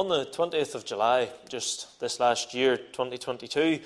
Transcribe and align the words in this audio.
On 0.00 0.08
the 0.08 0.24
20th 0.24 0.74
of 0.74 0.86
July, 0.86 1.28
just 1.50 2.00
this 2.00 2.20
last 2.20 2.54
year, 2.54 2.78
2022, 2.78 3.80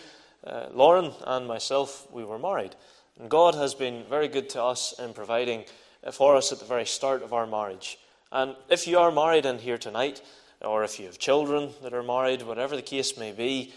uh, 0.46 0.67
Lauren 0.72 1.10
and 1.26 1.44
myself, 1.48 2.06
we 2.12 2.25
were 2.25 2.39
married. 2.39 2.76
And 3.18 3.29
God 3.29 3.57
has 3.57 3.75
been 3.75 4.05
very 4.08 4.29
good 4.29 4.49
to 4.50 4.63
us 4.63 4.95
in 5.00 5.13
providing 5.13 5.65
uh, 6.05 6.13
for 6.13 6.37
us 6.37 6.53
at 6.53 6.61
the 6.61 6.67
very 6.67 6.87
start 6.87 7.25
of 7.25 7.33
our 7.33 7.49
marriage. 7.49 7.99
And 8.30 8.55
if 8.69 8.87
you 8.87 9.00
are 9.00 9.11
married 9.11 9.45
in 9.45 9.59
here 9.59 9.77
tonight, 9.77 10.23
or 10.61 10.85
if 10.85 11.00
you 11.00 11.07
have 11.07 11.19
children 11.19 11.71
that 11.82 11.93
are 11.93 12.05
married, 12.05 12.43
whatever 12.43 12.77
the 12.77 12.83
case 12.83 13.19
may 13.19 13.33
be, 13.33 13.75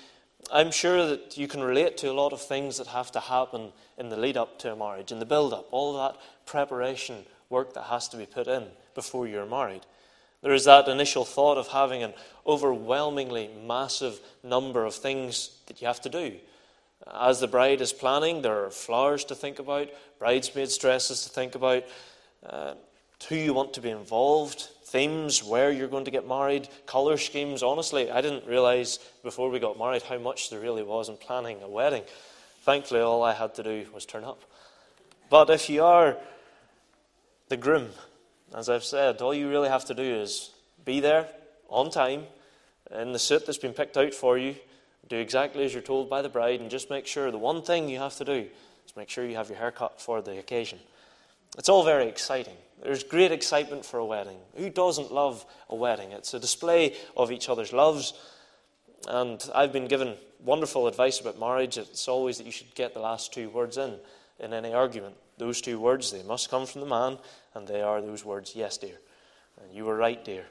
I'm 0.54 0.70
sure 0.70 1.08
that 1.08 1.40
you 1.40 1.48
can 1.48 1.64
relate 1.64 1.98
to 1.98 2.12
a 2.12 2.14
lot 2.14 2.34
of 2.34 2.42
things 2.44 2.78
that 2.78 2.86
have 2.86 3.12
to 3.14 3.20
happen 3.20 3.72
in 3.98 4.10
the 4.10 4.18
lead 4.18 4.38
up 4.38 4.60
to 4.60 4.74
a 4.74 4.76
marriage, 4.76 5.12
in 5.12 5.18
the 5.18 5.26
build 5.26 5.56
up, 5.56 5.70
all 5.72 5.98
that 5.98 6.18
preparation 6.46 7.26
work 7.50 7.74
that 7.74 7.86
has 7.86 8.08
to 8.10 8.18
be 8.18 8.28
put 8.28 8.48
in 8.48 8.68
before 8.94 9.26
you're 9.26 9.48
married. 9.48 9.88
There 10.42 10.54
is 10.54 10.66
that 10.66 10.88
initial 10.88 11.26
thought 11.26 11.58
of 11.58 11.68
having 11.68 12.04
an 12.04 12.14
overwhelmingly 12.46 13.50
massive 13.66 14.20
number 14.44 14.86
of 14.86 14.96
things 14.96 15.58
that 15.66 15.82
you 15.82 15.88
have 15.88 16.02
to 16.02 16.10
do. 16.10 16.36
As 17.14 17.40
the 17.40 17.48
bride 17.48 17.82
is 17.82 17.94
planning, 17.94 18.42
there 18.42 18.66
are 18.66 18.70
flowers 18.70 19.24
to 19.26 19.36
think 19.36 19.60
about, 19.60 19.90
bridesmaids' 20.20 20.78
dresses 20.78 21.24
to 21.24 21.30
think 21.30 21.56
about, 21.56 21.84
uh, 22.46 22.74
who 23.30 23.36
you 23.36 23.54
want 23.54 23.74
to 23.74 23.82
be 23.82 23.90
involved, 23.90 24.68
themes, 24.84 25.44
where 25.44 25.72
you're 25.72 25.88
going 25.88 26.06
to 26.06 26.12
get 26.12 26.28
married, 26.28 26.70
colour 26.86 27.18
schemes. 27.18 27.64
Honestly, 27.64 28.12
I 28.12 28.22
didn't 28.22 28.46
realise 28.46 29.00
before 29.24 29.50
we 29.50 29.60
got 29.60 29.78
married 29.78 30.04
how 30.04 30.18
much 30.18 30.50
there 30.50 30.60
really 30.60 30.84
was 30.84 31.10
in 31.10 31.18
planning 31.18 31.62
a 31.62 31.68
wedding. 31.68 32.04
Thankfully, 32.62 33.02
all 33.02 33.24
I 33.24 33.34
had 33.34 33.56
to 33.56 33.64
do 33.64 33.86
was 33.94 34.06
turn 34.06 34.24
up. 34.24 34.42
But 35.30 35.50
if 35.50 35.70
you 35.70 35.84
are 35.84 36.18
the 37.50 37.58
groom, 37.58 37.90
as 38.56 38.70
I've 38.70 38.84
said, 38.84 39.22
all 39.22 39.34
you 39.34 39.50
really 39.50 39.70
have 39.70 39.86
to 39.86 39.94
do 39.94 40.04
is 40.04 40.52
be 40.86 41.00
there 41.00 41.28
on 41.70 41.90
time 41.90 42.24
in 42.92 43.12
the 43.12 43.20
suit 43.20 43.46
that's 43.46 43.58
been 43.58 43.74
picked 43.74 43.98
out 43.98 44.14
for 44.14 44.38
you, 44.38 44.56
do 45.10 45.18
exactly 45.18 45.64
as 45.64 45.74
you're 45.74 45.84
told 45.84 46.10
by 46.10 46.22
the 46.22 46.30
bride, 46.30 46.62
and 46.62 46.70
just 46.70 46.90
make 46.90 47.08
sure 47.08 47.32
the 47.32 47.38
one 47.38 47.62
thing 47.62 47.90
you 47.90 48.00
have 48.00 48.16
to 48.16 48.26
do 48.26 48.48
is 48.86 48.96
make 48.96 49.10
sure 49.10 49.26
you 49.26 49.36
have 49.36 49.50
your 49.50 49.58
hair 49.58 49.72
cut 49.72 50.02
for 50.02 50.22
the 50.22 50.40
occasion. 50.40 50.80
It's 51.58 51.70
all 51.70 51.84
very 51.84 52.08
exciting. 52.08 52.56
There's 52.84 53.04
great 53.04 53.32
excitement 53.32 53.86
for 53.86 53.98
a 53.98 54.06
wedding. 54.06 54.38
Who 54.56 54.70
doesn't 54.70 55.12
love 55.12 55.46
a 55.70 55.76
wedding? 55.76 56.12
It's 56.12 56.34
a 56.34 56.40
display 56.40 56.96
of 57.16 57.32
each 57.32 57.50
other's 57.50 57.74
loves. 57.74 58.14
And 59.08 59.44
I've 59.56 59.74
been 59.74 59.88
given 59.88 60.16
wonderful 60.44 60.88
advice 60.88 61.20
about 61.20 61.40
marriage. 61.40 61.78
It's 61.78 62.08
always 62.08 62.38
that 62.38 62.46
you 62.46 62.52
should 62.52 62.74
get 62.76 62.94
the 62.94 63.00
last 63.00 63.34
two 63.34 63.50
words 63.50 63.78
in 63.78 63.96
in 64.40 64.54
any 64.54 64.74
argument. 64.74 65.16
Those 65.38 65.62
two 65.62 65.80
words, 65.80 66.12
they 66.12 66.24
must 66.24 66.50
come 66.50 66.66
from 66.66 66.82
the 66.82 66.88
man, 66.88 67.18
and 67.54 67.68
they 67.68 67.82
are 67.82 68.02
those 68.02 68.26
words, 68.26 68.56
yes, 68.56 68.78
dear. 68.78 69.00
And 69.62 69.74
you 69.74 69.86
were 69.86 69.96
right, 69.96 70.24
dear. 70.24 70.46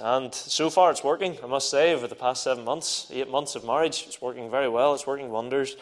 And 0.00 0.34
so 0.34 0.70
far 0.70 0.90
it's 0.90 1.04
working, 1.04 1.36
I 1.42 1.46
must 1.46 1.70
say, 1.70 1.92
over 1.92 2.06
the 2.06 2.14
past 2.14 2.42
seven 2.42 2.64
months, 2.64 3.08
eight 3.12 3.30
months 3.30 3.54
of 3.54 3.64
marriage, 3.64 4.04
it's 4.06 4.22
working 4.22 4.50
very 4.50 4.68
well, 4.68 4.94
it's 4.94 5.06
working 5.06 5.30
wonders. 5.30 5.76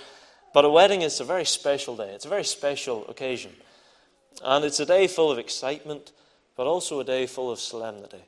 But 0.52 0.64
a 0.64 0.70
wedding 0.70 1.02
is 1.02 1.20
a 1.20 1.24
very 1.24 1.44
special 1.44 1.96
day, 1.96 2.10
it's 2.10 2.24
a 2.24 2.30
very 2.30 2.44
special 2.44 3.06
occasion. 3.08 3.52
And 4.42 4.64
it's 4.64 4.80
a 4.80 4.86
day 4.86 5.06
full 5.06 5.30
of 5.30 5.38
excitement, 5.38 6.12
but 6.56 6.66
also 6.66 6.98
a 6.98 7.04
day 7.04 7.26
full 7.26 7.50
of 7.50 7.60
solemnity. 7.60 8.24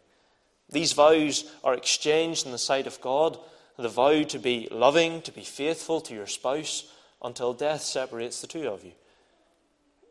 These 0.70 0.92
vows 0.92 1.50
are 1.64 1.74
exchanged 1.74 2.46
in 2.46 2.52
the 2.52 2.58
sight 2.58 2.86
of 2.86 3.00
God 3.00 3.38
the 3.78 3.88
vow 3.88 4.22
to 4.22 4.38
be 4.38 4.68
loving, 4.70 5.22
to 5.22 5.32
be 5.32 5.42
faithful 5.42 6.00
to 6.02 6.14
your 6.14 6.26
spouse 6.26 6.84
until 7.22 7.52
death 7.52 7.82
separates 7.82 8.40
the 8.40 8.46
two 8.46 8.68
of 8.68 8.84
you. 8.84 8.92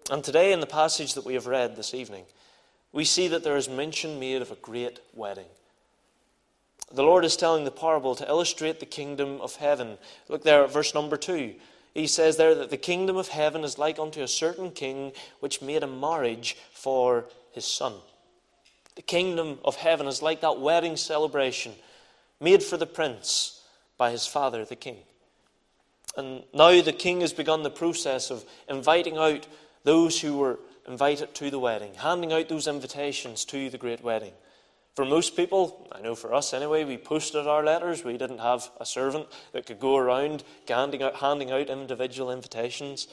And 0.09 0.23
today, 0.23 0.52
in 0.52 0.59
the 0.59 0.66
passage 0.66 1.13
that 1.13 1.25
we 1.25 1.35
have 1.35 1.45
read 1.45 1.75
this 1.75 1.94
evening, 1.94 2.25
we 2.91 3.05
see 3.05 3.27
that 3.27 3.44
there 3.44 3.57
is 3.57 3.69
mention 3.69 4.19
made 4.19 4.41
of 4.41 4.52
a 4.52 4.55
great 4.55 4.99
wedding. 5.13 5.45
The 6.93 7.03
Lord 7.03 7.23
is 7.23 7.38
telling 7.38 7.63
the 7.63 7.71
parable 7.71 8.16
to 8.16 8.27
illustrate 8.27 8.80
the 8.80 8.85
kingdom 8.85 9.39
of 9.39 9.55
heaven. 9.55 9.97
Look 10.27 10.43
there 10.43 10.63
at 10.63 10.73
verse 10.73 10.93
number 10.93 11.16
two. 11.16 11.55
He 11.93 12.08
says 12.08 12.38
there 12.38 12.55
that 12.55 12.69
the 12.69 12.77
kingdom 12.77 13.17
of 13.17 13.30
heaven 13.30 13.64
is 13.64 13.77
like 13.77 13.99
unto 13.99 14.21
a 14.21 14.27
certain 14.27 14.71
king 14.71 15.14
which 15.39 15.61
made 15.61 15.83
a 15.83 15.87
marriage 15.87 16.58
for 16.73 17.26
his 17.52 17.65
son. 17.65 17.93
The 18.95 19.02
kingdom 19.02 19.59
of 19.64 19.76
heaven 19.77 20.08
is 20.08 20.21
like 20.21 20.42
that 20.42 20.59
wedding 20.59 20.97
celebration 20.97 21.73
made 22.39 22.64
for 22.64 22.77
the 22.77 22.86
prince 22.86 23.61
by 23.97 24.11
his 24.11 24.27
father, 24.27 24.65
the 24.65 24.76
king. 24.76 24.97
And 26.17 26.43
now 26.53 26.81
the 26.81 26.92
king 26.92 27.21
has 27.21 27.31
begun 27.31 27.64
the 27.64 27.70
process 27.70 28.31
of 28.31 28.43
inviting 28.67 29.17
out 29.17 29.47
those 29.83 30.19
who 30.19 30.37
were 30.37 30.59
invited 30.87 31.33
to 31.36 31.49
the 31.49 31.59
wedding, 31.59 31.93
handing 31.95 32.33
out 32.33 32.49
those 32.49 32.67
invitations 32.67 33.45
to 33.45 33.69
the 33.69 33.77
great 33.77 34.03
wedding. 34.03 34.33
For 34.95 35.05
most 35.05 35.37
people, 35.37 35.87
I 35.92 36.02
know 36.02 36.15
for 36.15 36.33
us 36.33 36.53
anyway, 36.53 36.83
we 36.83 36.97
posted 36.97 37.47
our 37.47 37.64
letters. 37.64 38.03
We 38.03 38.17
didn't 38.17 38.39
have 38.39 38.70
a 38.80 38.86
servant 38.86 39.27
that 39.53 39.65
could 39.65 39.80
go 39.80 39.95
around 39.95 40.43
handing 40.67 41.02
out, 41.02 41.15
handing 41.15 41.52
out 41.52 41.70
individual 41.70 42.31
invitations. 42.31 43.08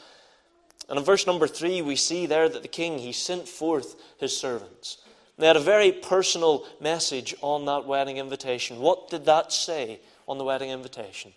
And 0.88 0.98
in 0.98 1.04
verse 1.04 1.26
number 1.26 1.46
three, 1.46 1.80
we 1.82 1.94
see 1.94 2.26
there 2.26 2.48
that 2.48 2.62
the 2.62 2.68
king, 2.68 2.98
he 2.98 3.12
sent 3.12 3.48
forth 3.48 3.94
his 4.18 4.36
servants. 4.36 4.98
They 5.36 5.46
had 5.46 5.56
a 5.56 5.60
very 5.60 5.92
personal 5.92 6.66
message 6.80 7.34
on 7.42 7.66
that 7.66 7.86
wedding 7.86 8.16
invitation. 8.16 8.80
What 8.80 9.08
did 9.08 9.24
that 9.26 9.52
say 9.52 10.00
on 10.26 10.36
the 10.36 10.44
wedding 10.44 10.70
invitation? 10.70 11.32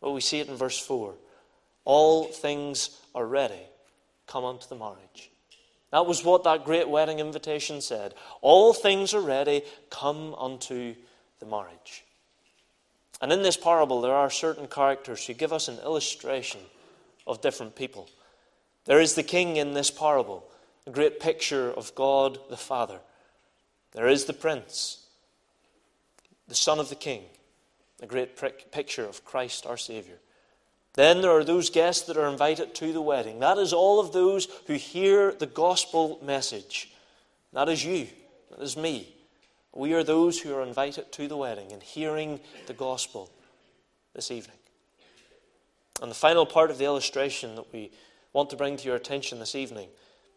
Well, 0.00 0.12
we 0.12 0.20
see 0.20 0.40
it 0.40 0.48
in 0.48 0.56
verse 0.56 0.78
4. 0.78 1.14
All 1.84 2.24
things 2.24 2.98
are 3.14 3.26
ready. 3.26 3.60
Come 4.26 4.44
unto 4.44 4.66
the 4.68 4.76
marriage. 4.76 5.30
That 5.90 6.06
was 6.06 6.24
what 6.24 6.44
that 6.44 6.64
great 6.64 6.88
wedding 6.88 7.20
invitation 7.20 7.80
said. 7.80 8.14
All 8.40 8.72
things 8.72 9.14
are 9.14 9.20
ready, 9.20 9.62
come 9.90 10.34
unto 10.34 10.94
the 11.38 11.46
marriage. 11.46 12.04
And 13.20 13.32
in 13.32 13.42
this 13.42 13.56
parable, 13.56 14.00
there 14.00 14.14
are 14.14 14.30
certain 14.30 14.66
characters 14.66 15.24
who 15.24 15.34
give 15.34 15.52
us 15.52 15.68
an 15.68 15.78
illustration 15.78 16.60
of 17.26 17.40
different 17.40 17.76
people. 17.76 18.08
There 18.86 19.00
is 19.00 19.14
the 19.14 19.22
king 19.22 19.56
in 19.56 19.72
this 19.72 19.90
parable, 19.90 20.44
a 20.86 20.90
great 20.90 21.20
picture 21.20 21.70
of 21.70 21.94
God 21.94 22.38
the 22.50 22.56
Father. 22.56 22.98
There 23.92 24.08
is 24.08 24.24
the 24.24 24.32
prince, 24.32 25.06
the 26.48 26.54
son 26.54 26.80
of 26.80 26.88
the 26.88 26.96
king, 26.96 27.22
a 28.02 28.06
great 28.06 28.36
picture 28.72 29.04
of 29.04 29.24
Christ 29.24 29.64
our 29.64 29.76
Savior. 29.76 30.18
Then 30.94 31.22
there 31.22 31.32
are 31.32 31.44
those 31.44 31.70
guests 31.70 32.06
that 32.06 32.16
are 32.16 32.28
invited 32.28 32.74
to 32.76 32.92
the 32.92 33.02
wedding. 33.02 33.40
That 33.40 33.58
is 33.58 33.72
all 33.72 33.98
of 33.98 34.12
those 34.12 34.46
who 34.66 34.74
hear 34.74 35.32
the 35.32 35.46
gospel 35.46 36.20
message. 36.22 36.92
That 37.52 37.68
is 37.68 37.84
you. 37.84 38.06
That 38.50 38.62
is 38.62 38.76
me. 38.76 39.08
We 39.74 39.92
are 39.94 40.04
those 40.04 40.40
who 40.40 40.54
are 40.54 40.62
invited 40.62 41.10
to 41.12 41.26
the 41.26 41.36
wedding 41.36 41.72
and 41.72 41.82
hearing 41.82 42.38
the 42.66 42.74
gospel 42.74 43.28
this 44.14 44.30
evening. 44.30 44.56
And 46.00 46.10
the 46.10 46.16
final 46.16 46.46
part 46.46 46.70
of 46.70 46.78
the 46.78 46.84
illustration 46.84 47.56
that 47.56 47.72
we 47.72 47.90
want 48.32 48.50
to 48.50 48.56
bring 48.56 48.76
to 48.76 48.86
your 48.86 48.96
attention 48.96 49.40
this 49.40 49.56
evening, 49.56 49.88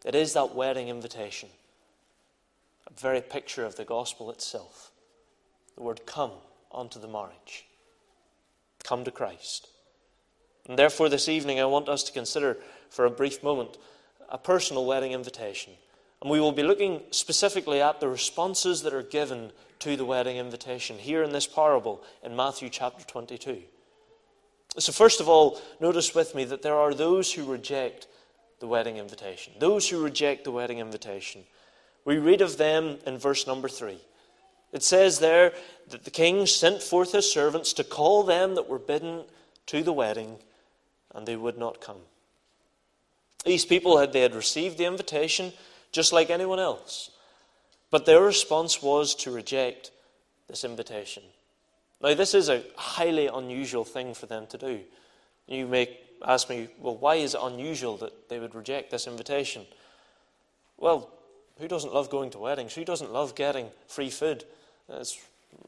it 0.04 0.16
is 0.16 0.32
that 0.32 0.56
wedding 0.56 0.88
invitation. 0.88 1.48
A 2.88 3.00
very 3.00 3.20
picture 3.20 3.64
of 3.64 3.76
the 3.76 3.84
gospel 3.84 4.30
itself. 4.30 4.90
The 5.76 5.82
word 5.84 6.04
come 6.04 6.32
unto 6.72 6.98
the 6.98 7.06
marriage. 7.06 7.64
Come 8.82 9.04
to 9.04 9.12
Christ. 9.12 9.68
And 10.68 10.78
therefore, 10.78 11.08
this 11.08 11.28
evening, 11.28 11.58
I 11.58 11.64
want 11.64 11.88
us 11.88 12.02
to 12.04 12.12
consider 12.12 12.58
for 12.90 13.06
a 13.06 13.10
brief 13.10 13.42
moment 13.42 13.78
a 14.28 14.38
personal 14.38 14.84
wedding 14.84 15.12
invitation. 15.12 15.72
And 16.20 16.30
we 16.30 16.40
will 16.40 16.52
be 16.52 16.62
looking 16.62 17.02
specifically 17.10 17.80
at 17.80 18.00
the 18.00 18.08
responses 18.08 18.82
that 18.82 18.92
are 18.92 19.02
given 19.02 19.50
to 19.80 19.96
the 19.96 20.04
wedding 20.04 20.36
invitation 20.36 20.98
here 20.98 21.22
in 21.22 21.32
this 21.32 21.46
parable 21.46 22.02
in 22.22 22.36
Matthew 22.36 22.68
chapter 22.68 23.04
22. 23.04 23.62
So, 24.78 24.92
first 24.92 25.20
of 25.20 25.28
all, 25.28 25.60
notice 25.80 26.14
with 26.14 26.34
me 26.34 26.44
that 26.44 26.62
there 26.62 26.74
are 26.74 26.92
those 26.92 27.32
who 27.32 27.44
reject 27.44 28.06
the 28.60 28.66
wedding 28.66 28.96
invitation. 28.96 29.54
Those 29.58 29.88
who 29.88 30.02
reject 30.02 30.44
the 30.44 30.50
wedding 30.50 30.78
invitation. 30.78 31.44
We 32.04 32.18
read 32.18 32.40
of 32.40 32.58
them 32.58 32.98
in 33.06 33.18
verse 33.18 33.46
number 33.46 33.68
3. 33.68 33.98
It 34.72 34.82
says 34.82 35.20
there 35.20 35.52
that 35.88 36.04
the 36.04 36.10
king 36.10 36.46
sent 36.46 36.82
forth 36.82 37.12
his 37.12 37.30
servants 37.30 37.72
to 37.74 37.84
call 37.84 38.22
them 38.22 38.54
that 38.56 38.68
were 38.68 38.78
bidden 38.78 39.24
to 39.66 39.82
the 39.82 39.92
wedding, 39.92 40.36
and 41.14 41.26
they 41.26 41.36
would 41.36 41.58
not 41.58 41.80
come. 41.80 42.00
These 43.44 43.64
people 43.64 43.98
had 43.98 44.12
they 44.12 44.20
had 44.20 44.34
received 44.34 44.78
the 44.78 44.84
invitation 44.84 45.52
just 45.92 46.12
like 46.12 46.30
anyone 46.30 46.58
else, 46.58 47.10
but 47.90 48.04
their 48.04 48.22
response 48.22 48.82
was 48.82 49.14
to 49.16 49.30
reject 49.30 49.90
this 50.48 50.64
invitation. 50.64 51.22
Now, 52.02 52.14
this 52.14 52.34
is 52.34 52.48
a 52.48 52.62
highly 52.76 53.26
unusual 53.26 53.84
thing 53.84 54.14
for 54.14 54.26
them 54.26 54.46
to 54.48 54.58
do. 54.58 54.80
You 55.46 55.66
may 55.66 55.98
ask 56.24 56.48
me, 56.48 56.68
well, 56.78 56.96
why 56.96 57.16
is 57.16 57.34
it 57.34 57.40
unusual 57.42 57.96
that 57.98 58.28
they 58.28 58.38
would 58.38 58.54
reject 58.54 58.90
this 58.90 59.06
invitation? 59.06 59.66
Well, 60.76 61.10
who 61.58 61.66
doesn't 61.68 61.92
love 61.92 62.10
going 62.10 62.30
to 62.30 62.38
weddings? 62.38 62.74
Who 62.74 62.84
doesn't 62.84 63.12
love 63.12 63.34
getting 63.34 63.68
free 63.88 64.10
food? 64.10 64.44
It's, 64.88 65.18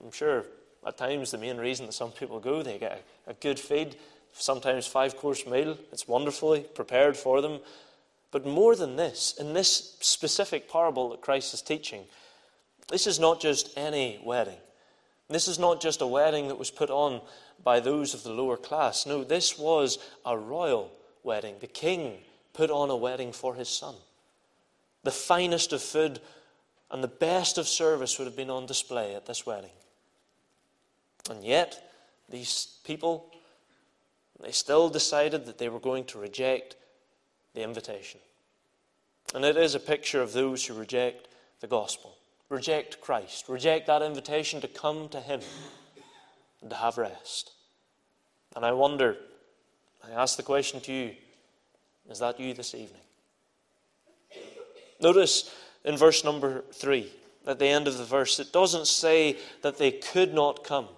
I'm 0.03 0.13
sure 0.13 0.45
at 0.87 0.97
times 0.97 1.31
the 1.31 1.39
main 1.39 1.59
reason 1.59 1.87
that 1.87 1.93
some 1.93 2.13
people 2.13 2.39
go, 2.41 2.63
they 2.63 2.79
get 2.79 3.05
a, 3.27 3.31
a 3.31 3.35
good 3.35 3.59
feed, 3.59 3.97
sometimes 4.33 4.87
five 4.87 5.17
course 5.17 5.47
meal. 5.47 5.77
It's 5.93 6.09
wonderfully 6.09 6.61
prepared 6.75 7.17
for 7.17 7.41
them. 7.41 7.61
But 8.31 8.47
more 8.47 8.77
than 8.77 8.97
this, 8.97 9.35
in 9.39 9.55
this 9.55 9.97
specific 10.01 10.71
parable 10.71 11.11
that 11.11 11.21
Christ 11.21 11.53
is 11.53 11.63
teaching, 11.63 12.05
this 12.89 13.07
is 13.07 13.19
not 13.19 13.41
just 13.41 13.77
any 13.77 14.21
wedding. 14.25 14.59
This 15.29 15.47
is 15.47 15.59
not 15.59 15.81
just 15.81 16.01
a 16.01 16.07
wedding 16.07 16.49
that 16.49 16.59
was 16.59 16.71
put 16.71 16.91
on 16.91 17.21
by 17.63 17.81
those 17.81 18.15
of 18.15 18.23
the 18.23 18.33
lower 18.33 18.57
class. 18.57 19.07
No, 19.07 19.23
this 19.23 19.59
was 19.59 19.99
a 20.27 20.37
royal 20.37 20.91
wedding. 21.23 21.57
The 21.61 21.67
king 21.67 22.19
put 22.53 22.71
on 22.71 22.91
a 22.91 22.97
wedding 22.97 23.33
for 23.33 23.55
his 23.55 23.69
son. 23.69 23.95
The 25.05 25.11
finest 25.11 25.73
of 25.73 25.83
food 25.83 26.21
and 26.91 27.03
the 27.03 27.09
best 27.09 27.59
of 27.59 27.69
service 27.69 28.19
would 28.19 28.27
have 28.27 28.37
been 28.37 28.51
on 28.51 28.67
display 28.67 29.15
at 29.15 29.27
this 29.27 29.47
wedding. 29.47 29.71
And 31.31 31.45
yet, 31.45 31.81
these 32.29 32.79
people, 32.85 33.31
they 34.43 34.53
still 34.53 34.89
decided 34.89 35.47
that 35.47 35.59
they 35.59 35.69
were 35.69 35.81
going 35.81 36.05
to 36.07 36.19
reject 36.19 36.77
the 37.55 37.63
invitation. 37.63 38.21
And 39.35 39.45
it 39.45 39.57
is 39.57 39.75
a 39.75 39.81
picture 39.81 40.23
of 40.23 40.33
those 40.33 40.65
who 40.65 40.75
reject 40.75 41.29
the 41.61 41.67
gospel, 41.67 42.17
reject 42.49 43.01
Christ, 43.01 43.49
reject 43.49 43.87
that 43.87 44.03
invitation 44.03 44.61
to 44.61 44.69
come 44.69 45.09
to 45.11 45.21
Him 45.21 45.41
and 46.61 46.71
to 46.71 46.77
have 46.77 46.99
rest. 46.99 47.53
And 48.57 48.65
I 48.65 48.73
wonder, 48.73 49.17
I 50.05 50.11
ask 50.11 50.37
the 50.37 50.43
question 50.43 50.81
to 50.81 50.93
you 50.93 51.13
is 52.09 52.19
that 52.19 52.41
you 52.41 52.55
this 52.55 52.75
evening? 52.75 53.03
Notice 55.01 55.55
in 55.85 55.97
verse 55.97 56.25
number 56.25 56.65
three, 56.73 57.13
at 57.47 57.59
the 57.59 57.67
end 57.67 57.87
of 57.87 57.97
the 57.97 58.05
verse, 58.05 58.41
it 58.41 58.53
doesn't 58.53 58.87
say 58.87 59.37
that 59.63 59.79
they 59.79 59.93
could 59.93 60.35
not 60.35 60.65
come. 60.65 60.89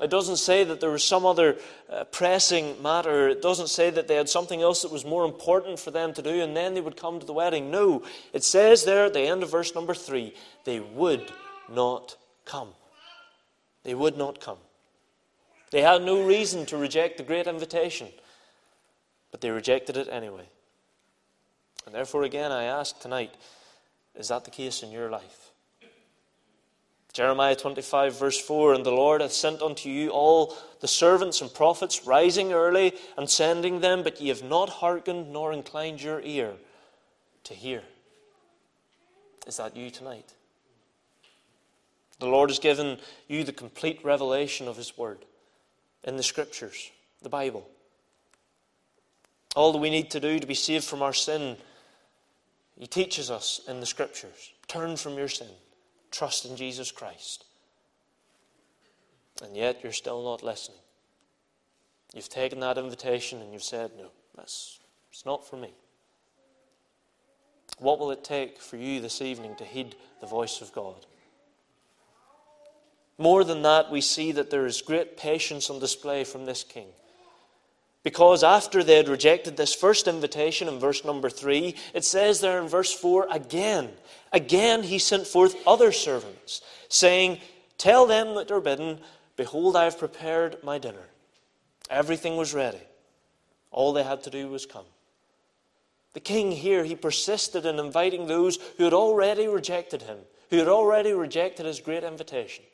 It 0.00 0.08
doesn't 0.08 0.38
say 0.38 0.64
that 0.64 0.80
there 0.80 0.90
was 0.90 1.04
some 1.04 1.26
other 1.26 1.58
uh, 1.90 2.04
pressing 2.04 2.80
matter. 2.82 3.28
It 3.28 3.42
doesn't 3.42 3.68
say 3.68 3.90
that 3.90 4.08
they 4.08 4.14
had 4.14 4.28
something 4.28 4.62
else 4.62 4.82
that 4.82 4.90
was 4.90 5.04
more 5.04 5.24
important 5.26 5.78
for 5.78 5.90
them 5.90 6.14
to 6.14 6.22
do 6.22 6.40
and 6.40 6.56
then 6.56 6.74
they 6.74 6.80
would 6.80 6.96
come 6.96 7.20
to 7.20 7.26
the 7.26 7.34
wedding. 7.34 7.70
No, 7.70 8.02
it 8.32 8.42
says 8.42 8.84
there 8.84 9.04
at 9.06 9.12
the 9.12 9.20
end 9.20 9.42
of 9.42 9.50
verse 9.50 9.74
number 9.74 9.92
three, 9.92 10.34
they 10.64 10.80
would 10.80 11.30
not 11.70 12.16
come. 12.46 12.68
They 13.84 13.94
would 13.94 14.16
not 14.16 14.40
come. 14.40 14.58
They 15.70 15.82
had 15.82 16.02
no 16.02 16.24
reason 16.24 16.64
to 16.66 16.76
reject 16.76 17.18
the 17.18 17.22
great 17.22 17.46
invitation, 17.46 18.08
but 19.30 19.40
they 19.40 19.50
rejected 19.50 19.96
it 19.96 20.08
anyway. 20.10 20.48
And 21.86 21.94
therefore, 21.94 22.22
again, 22.22 22.52
I 22.52 22.64
ask 22.64 22.98
tonight 23.00 23.34
is 24.14 24.28
that 24.28 24.44
the 24.44 24.50
case 24.50 24.82
in 24.82 24.90
your 24.90 25.10
life? 25.10 25.51
Jeremiah 27.12 27.54
25, 27.54 28.18
verse 28.18 28.40
4 28.40 28.74
And 28.74 28.86
the 28.86 28.90
Lord 28.90 29.20
hath 29.20 29.32
sent 29.32 29.60
unto 29.60 29.90
you 29.90 30.10
all 30.10 30.56
the 30.80 30.88
servants 30.88 31.42
and 31.42 31.52
prophets, 31.52 32.06
rising 32.06 32.52
early 32.52 32.94
and 33.18 33.28
sending 33.28 33.80
them, 33.80 34.02
but 34.02 34.20
ye 34.20 34.28
have 34.28 34.42
not 34.42 34.68
hearkened 34.68 35.30
nor 35.30 35.52
inclined 35.52 36.02
your 36.02 36.20
ear 36.22 36.54
to 37.44 37.54
hear. 37.54 37.82
Is 39.46 39.58
that 39.58 39.76
you 39.76 39.90
tonight? 39.90 40.32
The 42.18 42.28
Lord 42.28 42.50
has 42.50 42.58
given 42.58 42.98
you 43.28 43.44
the 43.44 43.52
complete 43.52 44.00
revelation 44.04 44.68
of 44.68 44.76
His 44.76 44.96
Word 44.96 45.18
in 46.04 46.16
the 46.16 46.22
Scriptures, 46.22 46.90
the 47.20 47.28
Bible. 47.28 47.68
All 49.54 49.72
that 49.72 49.78
we 49.78 49.90
need 49.90 50.10
to 50.12 50.20
do 50.20 50.38
to 50.38 50.46
be 50.46 50.54
saved 50.54 50.84
from 50.84 51.02
our 51.02 51.12
sin, 51.12 51.58
He 52.78 52.86
teaches 52.86 53.30
us 53.30 53.60
in 53.68 53.80
the 53.80 53.86
Scriptures. 53.86 54.52
Turn 54.66 54.96
from 54.96 55.18
your 55.18 55.28
sin 55.28 55.48
trust 56.12 56.44
in 56.44 56.56
Jesus 56.56 56.92
Christ. 56.92 57.44
And 59.42 59.56
yet 59.56 59.80
you're 59.82 59.92
still 59.92 60.22
not 60.22 60.42
listening. 60.42 60.78
You've 62.14 62.28
taken 62.28 62.60
that 62.60 62.78
invitation 62.78 63.40
and 63.40 63.52
you've 63.52 63.62
said, 63.62 63.92
no, 63.96 64.10
that's 64.36 64.78
it's 65.10 65.26
not 65.26 65.46
for 65.46 65.56
me. 65.56 65.72
What 67.78 67.98
will 67.98 68.10
it 68.10 68.22
take 68.22 68.60
for 68.60 68.76
you 68.76 69.00
this 69.00 69.20
evening 69.20 69.56
to 69.56 69.64
heed 69.64 69.96
the 70.20 70.26
voice 70.26 70.60
of 70.60 70.72
God? 70.72 71.06
More 73.18 73.44
than 73.44 73.62
that, 73.62 73.90
we 73.90 74.00
see 74.00 74.32
that 74.32 74.50
there 74.50 74.66
is 74.66 74.82
great 74.82 75.16
patience 75.16 75.68
on 75.68 75.78
display 75.78 76.24
from 76.24 76.46
this 76.46 76.64
king. 76.64 76.88
Because 78.02 78.42
after 78.42 78.82
they 78.82 78.96
had 78.96 79.08
rejected 79.08 79.56
this 79.56 79.74
first 79.74 80.08
invitation 80.08 80.66
in 80.66 80.80
verse 80.80 81.04
number 81.04 81.30
3, 81.30 81.74
it 81.94 82.04
says 82.04 82.40
there 82.40 82.60
in 82.60 82.68
verse 82.68 82.92
4 82.92 83.28
again, 83.30 83.90
again 84.32 84.82
he 84.82 84.98
sent 84.98 85.26
forth 85.26 85.54
other 85.66 85.92
servants, 85.92 86.62
saying, 86.88 87.38
Tell 87.78 88.06
them 88.06 88.34
that 88.34 88.50
are 88.50 88.60
bidden, 88.60 88.98
Behold, 89.36 89.76
I 89.76 89.84
have 89.84 89.98
prepared 89.98 90.62
my 90.62 90.78
dinner. 90.78 91.08
Everything 91.90 92.36
was 92.36 92.54
ready. 92.54 92.80
All 93.70 93.92
they 93.92 94.02
had 94.02 94.22
to 94.24 94.30
do 94.30 94.48
was 94.48 94.66
come. 94.66 94.84
The 96.12 96.20
king 96.20 96.52
here, 96.52 96.84
he 96.84 96.94
persisted 96.94 97.64
in 97.64 97.78
inviting 97.78 98.26
those 98.26 98.58
who 98.76 98.84
had 98.84 98.92
already 98.92 99.46
rejected 99.46 100.02
him, 100.02 100.18
who 100.50 100.58
had 100.58 100.68
already 100.68 101.12
rejected 101.12 101.64
his 101.64 101.80
great 101.80 102.04
invitation. 102.04 102.64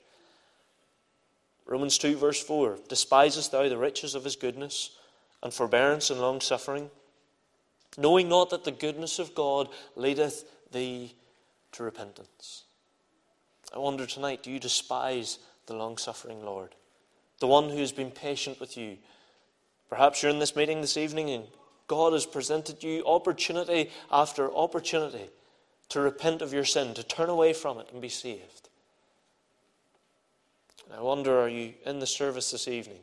Romans 1.67 1.99
2, 1.99 2.17
verse 2.17 2.43
4 2.43 2.79
Despisest 2.89 3.53
thou 3.53 3.69
the 3.69 3.77
riches 3.77 4.15
of 4.15 4.25
his 4.25 4.35
goodness? 4.35 4.98
And 5.43 5.53
forbearance 5.53 6.11
and 6.11 6.21
long 6.21 6.41
suffering, 6.41 6.91
knowing 7.97 8.29
not 8.29 8.51
that 8.51 8.65
the 8.65 8.71
goodness 8.71 9.19
of 9.19 9.35
God 9.35 9.69
leadeth 9.97 10.45
thee 10.73 11.15
to 11.73 11.83
repentance. 11.83 12.65
I 13.75 13.79
wonder 13.79 14.07
tonight, 14.07 14.43
do 14.43 14.51
you 14.51 14.59
despise 14.59 15.39
the 15.67 15.75
long 15.75 15.99
suffering 15.99 16.45
Lord? 16.45 16.75
The 17.41 17.47
one 17.47 17.71
who 17.71 17.79
has 17.79 17.93
been 17.93 18.11
patient 18.11 18.59
with 18.61 18.77
you. 18.77 18.99
Perhaps 19.89 20.23
you're 20.23 20.33
in 20.33 20.39
this 20.39 20.57
meeting 20.57 20.81
this 20.81 20.97
evening 20.97 21.31
and 21.31 21.45
God 21.87 22.13
has 22.13 22.27
presented 22.27 22.83
you 22.83 23.05
opportunity 23.07 23.91
after 24.11 24.53
opportunity 24.53 25.31
to 25.89 26.01
repent 26.01 26.43
of 26.43 26.53
your 26.53 26.65
sin, 26.65 26.95
to 26.95 27.03
turn 27.03 27.31
away 27.31 27.55
from 27.55 27.79
it 27.79 27.89
and 27.93 28.03
be 28.03 28.11
saved. 28.11 28.69
I 30.95 31.01
wonder, 31.01 31.39
are 31.41 31.49
you 31.49 31.75
in 31.85 31.99
the 31.99 32.07
service 32.07 32.51
this 32.51 32.69
evening? 32.69 33.01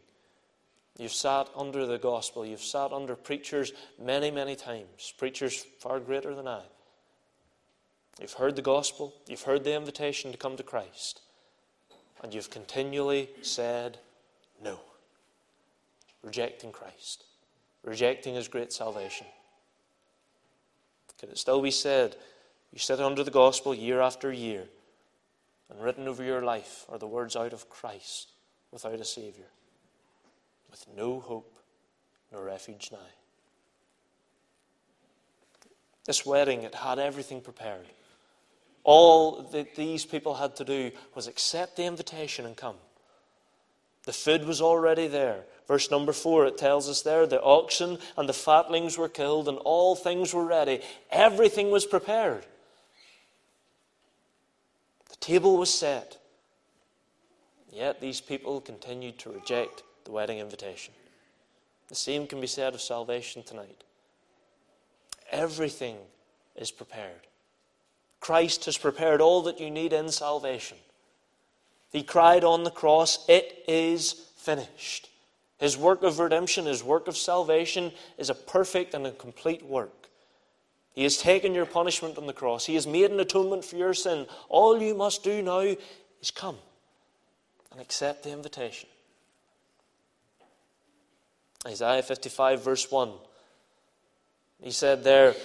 You've 0.97 1.13
sat 1.13 1.49
under 1.55 1.85
the 1.85 1.97
gospel. 1.97 2.45
You've 2.45 2.61
sat 2.61 2.93
under 2.93 3.15
preachers 3.15 3.73
many, 4.01 4.31
many 4.31 4.55
times, 4.55 5.13
preachers 5.17 5.65
far 5.79 5.99
greater 5.99 6.33
than 6.33 6.47
I. 6.47 6.61
You've 8.21 8.33
heard 8.33 8.55
the 8.55 8.61
gospel. 8.61 9.13
You've 9.27 9.41
heard 9.41 9.65
the 9.65 9.75
invitation 9.75 10.31
to 10.31 10.37
come 10.37 10.55
to 10.55 10.63
Christ. 10.63 11.21
And 12.23 12.33
you've 12.33 12.49
continually 12.49 13.29
said 13.41 13.97
no, 14.63 14.79
rejecting 16.23 16.71
Christ, 16.71 17.25
rejecting 17.83 18.35
His 18.35 18.47
great 18.47 18.71
salvation. 18.71 19.27
Can 21.19 21.29
it 21.29 21.37
still 21.37 21.61
be 21.61 21.71
said, 21.71 22.15
you 22.71 22.79
sit 22.79 23.01
under 23.01 23.23
the 23.23 23.31
gospel 23.31 23.75
year 23.75 23.99
after 24.01 24.31
year, 24.31 24.63
and 25.69 25.81
written 25.81 26.07
over 26.07 26.23
your 26.23 26.41
life 26.41 26.85
are 26.89 26.97
the 26.97 27.07
words 27.07 27.35
out 27.35 27.53
of 27.53 27.69
Christ 27.69 28.31
without 28.71 28.99
a 28.99 29.05
Saviour? 29.05 29.47
With 30.75 30.97
no 30.97 31.21
hope 31.21 31.57
nor 32.33 32.43
refuge 32.43 32.89
now. 32.91 32.97
This 36.05 36.25
wedding, 36.25 36.63
it 36.63 36.75
had 36.75 36.99
everything 36.99 37.39
prepared. 37.39 37.85
All 38.83 39.41
that 39.53 39.75
these 39.75 40.05
people 40.05 40.35
had 40.35 40.55
to 40.57 40.65
do 40.65 40.91
was 41.15 41.27
accept 41.27 41.77
the 41.77 41.85
invitation 41.85 42.45
and 42.45 42.57
come. 42.57 42.75
The 44.03 44.13
food 44.13 44.45
was 44.45 44.61
already 44.61 45.07
there. 45.07 45.45
Verse 45.67 45.89
number 45.89 46.11
four, 46.11 46.45
it 46.45 46.57
tells 46.57 46.89
us 46.89 47.01
there 47.01 47.25
the 47.25 47.41
oxen 47.41 47.97
and 48.17 48.27
the 48.29 48.33
fatlings 48.33 48.97
were 48.97 49.09
killed, 49.09 49.47
and 49.47 49.57
all 49.59 49.95
things 49.95 50.33
were 50.33 50.45
ready. 50.45 50.81
Everything 51.09 51.71
was 51.71 51.85
prepared. 51.85 52.45
The 55.09 55.15
table 55.15 55.57
was 55.57 55.73
set. 55.73 56.17
Yet 57.71 58.01
these 58.01 58.21
people 58.21 58.61
continued 58.61 59.17
to 59.19 59.31
reject 59.31 59.81
the 60.05 60.11
wedding 60.11 60.39
invitation. 60.39 60.93
The 61.89 61.95
same 61.95 62.25
can 62.25 62.39
be 62.39 62.47
said 62.47 62.73
of 62.73 62.81
salvation 62.81 63.43
tonight. 63.43 63.83
Everything 65.31 65.97
is 66.55 66.71
prepared. 66.71 67.27
Christ 68.19 68.65
has 68.65 68.77
prepared 68.77 69.21
all 69.21 69.43
that 69.43 69.59
you 69.59 69.69
need 69.69 69.93
in 69.93 70.09
salvation. 70.09 70.77
He 71.91 72.03
cried 72.03 72.43
on 72.43 72.63
the 72.63 72.71
cross, 72.71 73.25
It 73.27 73.63
is 73.67 74.13
finished. 74.37 75.09
His 75.57 75.77
work 75.77 76.03
of 76.03 76.19
redemption, 76.19 76.65
his 76.65 76.83
work 76.83 77.07
of 77.07 77.15
salvation, 77.15 77.91
is 78.17 78.29
a 78.29 78.35
perfect 78.35 78.93
and 78.93 79.05
a 79.05 79.11
complete 79.11 79.63
work. 79.63 80.09
He 80.93 81.03
has 81.03 81.17
taken 81.17 81.53
your 81.53 81.65
punishment 81.65 82.17
on 82.17 82.25
the 82.25 82.33
cross. 82.33 82.65
He 82.65 82.75
has 82.75 82.87
made 82.87 83.11
an 83.11 83.19
atonement 83.19 83.65
for 83.65 83.75
your 83.75 83.93
sin. 83.93 84.27
All 84.49 84.81
you 84.81 84.95
must 84.95 85.23
do 85.23 85.41
now 85.41 85.59
is 85.59 86.31
come 86.33 86.57
and 87.71 87.81
accept 87.81 88.23
the 88.23 88.31
invitation. 88.31 88.89
Isaiah 91.65 92.03
55, 92.03 92.63
verse 92.63 92.91
1. 92.91 93.11
He 94.61 94.71
said 94.71 95.03
there, 95.03 95.35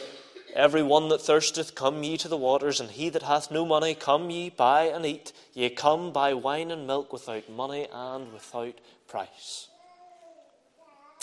Every 0.55 0.83
one 0.83 1.09
that 1.11 1.21
thirsteth, 1.21 1.75
come 1.75 2.03
ye 2.03 2.17
to 2.19 2.29
the 2.29 2.37
waters, 2.37 2.81
and 2.81 2.91
he 2.91 3.09
that 3.11 3.23
hath 3.23 3.51
no 3.51 3.65
money, 3.65 3.95
come 3.95 4.31
ye, 4.31 4.51
buy 4.51 4.85
and 4.85 5.07
eat. 5.07 5.33
Ye 5.55 5.71
come, 5.71 6.13
buy 6.13 6.35
wine 6.35 6.71
and 6.71 6.87
milk 6.87 7.13
without 7.13 7.49
money 7.49 7.87
and 7.93 8.33
without 8.33 8.75
price. 9.07 9.69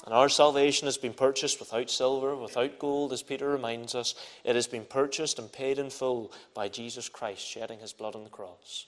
And 0.06 0.14
our 0.14 0.30
salvation 0.30 0.86
has 0.86 0.98
been 0.98 1.14
purchased 1.14 1.60
without 1.60 1.90
silver, 1.90 2.36
without 2.36 2.80
gold, 2.80 3.12
as 3.12 3.24
Peter 3.24 3.50
reminds 3.50 3.96
us. 3.96 4.16
It 4.46 4.56
has 4.56 4.68
been 4.68 4.86
purchased 4.86 5.40
and 5.40 5.52
paid 5.52 5.80
in 5.80 5.90
full 5.90 6.32
by 6.54 6.70
Jesus 6.70 7.10
Christ, 7.10 7.46
shedding 7.46 7.80
his 7.80 7.92
blood 7.92 8.16
on 8.16 8.24
the 8.24 8.30
cross. 8.30 8.86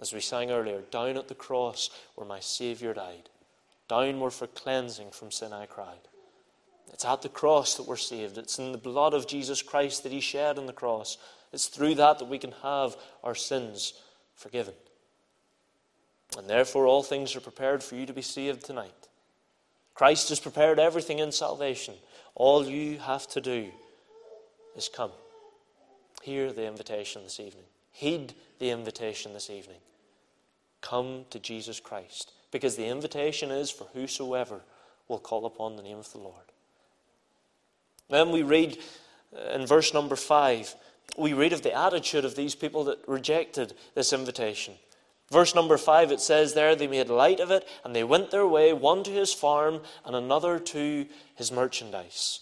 As 0.00 0.12
we 0.12 0.20
sang 0.20 0.52
earlier, 0.52 0.82
down 0.92 1.16
at 1.16 1.26
the 1.26 1.34
cross 1.34 1.90
where 2.14 2.26
my 2.26 2.38
Saviour 2.38 2.94
died, 2.94 3.28
down 3.88 4.20
where 4.20 4.30
for 4.30 4.46
cleansing 4.46 5.10
from 5.10 5.30
sin 5.30 5.52
I 5.52 5.66
cried. 5.66 6.08
It's 6.92 7.04
at 7.04 7.22
the 7.22 7.28
cross 7.28 7.76
that 7.76 7.86
we're 7.86 7.96
saved. 7.96 8.38
It's 8.38 8.58
in 8.58 8.72
the 8.72 8.78
blood 8.78 9.14
of 9.14 9.26
Jesus 9.26 9.62
Christ 9.62 10.02
that 10.02 10.12
He 10.12 10.20
shed 10.20 10.58
on 10.58 10.66
the 10.66 10.72
cross. 10.72 11.18
It's 11.52 11.66
through 11.66 11.96
that 11.96 12.18
that 12.18 12.28
we 12.28 12.38
can 12.38 12.52
have 12.62 12.96
our 13.22 13.34
sins 13.34 13.94
forgiven. 14.34 14.74
And 16.36 16.48
therefore, 16.48 16.86
all 16.86 17.02
things 17.02 17.34
are 17.36 17.40
prepared 17.40 17.82
for 17.82 17.94
you 17.94 18.06
to 18.06 18.12
be 18.12 18.22
saved 18.22 18.64
tonight. 18.64 19.08
Christ 19.94 20.28
has 20.28 20.40
prepared 20.40 20.78
everything 20.78 21.18
in 21.18 21.32
salvation. 21.32 21.94
All 22.34 22.66
you 22.66 22.98
have 22.98 23.26
to 23.28 23.40
do 23.40 23.70
is 24.76 24.88
come. 24.88 25.10
Hear 26.22 26.52
the 26.52 26.66
invitation 26.66 27.22
this 27.24 27.40
evening. 27.40 27.64
Heed 27.90 28.34
the 28.58 28.70
invitation 28.70 29.32
this 29.32 29.50
evening. 29.50 29.78
Come 30.80 31.24
to 31.30 31.40
Jesus 31.40 31.80
Christ. 31.80 32.32
Because 32.50 32.76
the 32.76 32.86
invitation 32.86 33.50
is 33.50 33.70
for 33.70 33.84
whosoever 33.92 34.60
will 35.08 35.18
call 35.18 35.46
upon 35.46 35.76
the 35.76 35.82
name 35.82 35.98
of 35.98 36.10
the 36.12 36.18
Lord. 36.18 36.34
Then 38.08 38.30
we 38.30 38.42
read 38.42 38.78
uh, 39.36 39.50
in 39.50 39.66
verse 39.66 39.92
number 39.92 40.16
5, 40.16 40.74
we 41.16 41.32
read 41.32 41.52
of 41.52 41.62
the 41.62 41.74
attitude 41.74 42.24
of 42.24 42.36
these 42.36 42.54
people 42.54 42.84
that 42.84 42.98
rejected 43.06 43.74
this 43.94 44.12
invitation. 44.12 44.74
Verse 45.30 45.54
number 45.54 45.76
5, 45.76 46.12
it 46.12 46.20
says 46.20 46.54
there, 46.54 46.74
they 46.74 46.86
made 46.86 47.08
light 47.08 47.40
of 47.40 47.50
it, 47.50 47.68
and 47.84 47.94
they 47.94 48.04
went 48.04 48.30
their 48.30 48.46
way, 48.46 48.72
one 48.72 49.02
to 49.04 49.10
his 49.10 49.32
farm, 49.32 49.80
and 50.06 50.16
another 50.16 50.58
to 50.58 51.06
his 51.34 51.52
merchandise. 51.52 52.40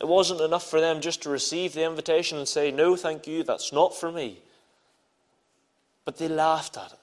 It 0.00 0.08
wasn't 0.08 0.40
enough 0.40 0.68
for 0.68 0.80
them 0.80 1.00
just 1.00 1.22
to 1.22 1.30
receive 1.30 1.72
the 1.72 1.84
invitation 1.84 2.38
and 2.38 2.48
say, 2.48 2.70
No, 2.70 2.96
thank 2.96 3.26
you, 3.26 3.42
that's 3.42 3.72
not 3.72 3.94
for 3.94 4.10
me. 4.12 4.42
But 6.04 6.18
they 6.18 6.28
laughed 6.28 6.76
at 6.76 6.92
it. 6.92 6.98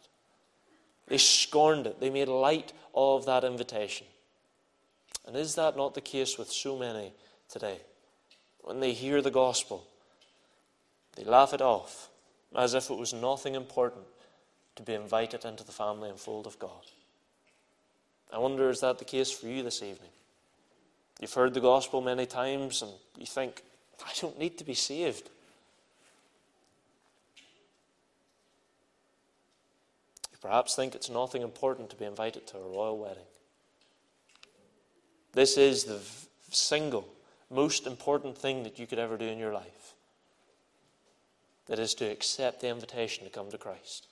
They 1.08 1.18
scorned 1.18 1.88
it. 1.88 2.00
They 2.00 2.10
made 2.10 2.28
light 2.28 2.74
of 2.94 3.26
that 3.26 3.44
invitation. 3.44 4.08
And 5.26 5.36
is 5.36 5.56
that 5.56 5.78
not 5.78 5.94
the 5.94 6.02
case 6.02 6.38
with 6.38 6.52
so 6.52 6.78
many 6.78 7.14
today? 7.50 7.80
When 8.62 8.80
they 8.80 8.94
hear 8.94 9.22
the 9.22 9.32
gospel, 9.32 9.86
they 11.16 11.24
laugh 11.24 11.54
it 11.54 11.62
off 11.62 12.10
as 12.56 12.74
if 12.74 12.90
it 12.90 12.98
was 12.98 13.14
nothing 13.14 13.56
important 13.56 14.06
to 14.76 14.84
be 14.84 14.94
invited 14.94 15.46
into 15.46 15.64
the 15.64 15.72
family 15.72 16.10
and 16.10 16.20
fold 16.20 16.48
of 16.48 16.60
God. 16.60 16.86
I 18.32 18.38
wonder, 18.40 18.70
is 18.70 18.82
that 18.82 19.00
the 19.00 19.06
case 19.06 19.32
for 19.32 19.48
you 19.48 19.64
this 19.64 19.82
evening? 19.82 20.12
You've 21.20 21.34
heard 21.34 21.54
the 21.54 21.62
gospel 21.62 22.02
many 22.02 22.26
times 22.26 22.82
and 22.82 22.92
you 23.18 23.26
think, 23.26 23.64
I 24.06 24.12
don't 24.20 24.38
need 24.38 24.58
to 24.60 24.64
be 24.64 24.76
saved. 24.76 25.30
Perhaps 30.42 30.76
think 30.76 30.96
it's 30.96 31.10
nothing 31.10 31.42
important 31.42 31.90
to 31.90 31.96
be 31.96 32.06
invited 32.06 32.48
to 32.48 32.58
a 32.58 32.68
royal 32.68 32.98
wedding. 32.98 33.26
This 35.34 35.58
is 35.58 35.84
the 35.84 36.00
single 36.52 37.08
most 37.50 37.88
important 37.88 38.38
thing 38.38 38.64
that 38.64 38.78
you 38.78 38.88
could 38.88 39.00
ever 39.00 39.18
do 39.18 39.26
in 39.26 39.40
your 39.40 39.54
life. 39.54 39.94
That 41.68 41.80
is 41.80 41.94
to 41.96 42.06
accept 42.06 42.62
the 42.62 42.70
invitation 42.70 43.26
to 43.26 43.30
come 43.30 43.50
to 43.52 43.58
Christ 43.58 44.08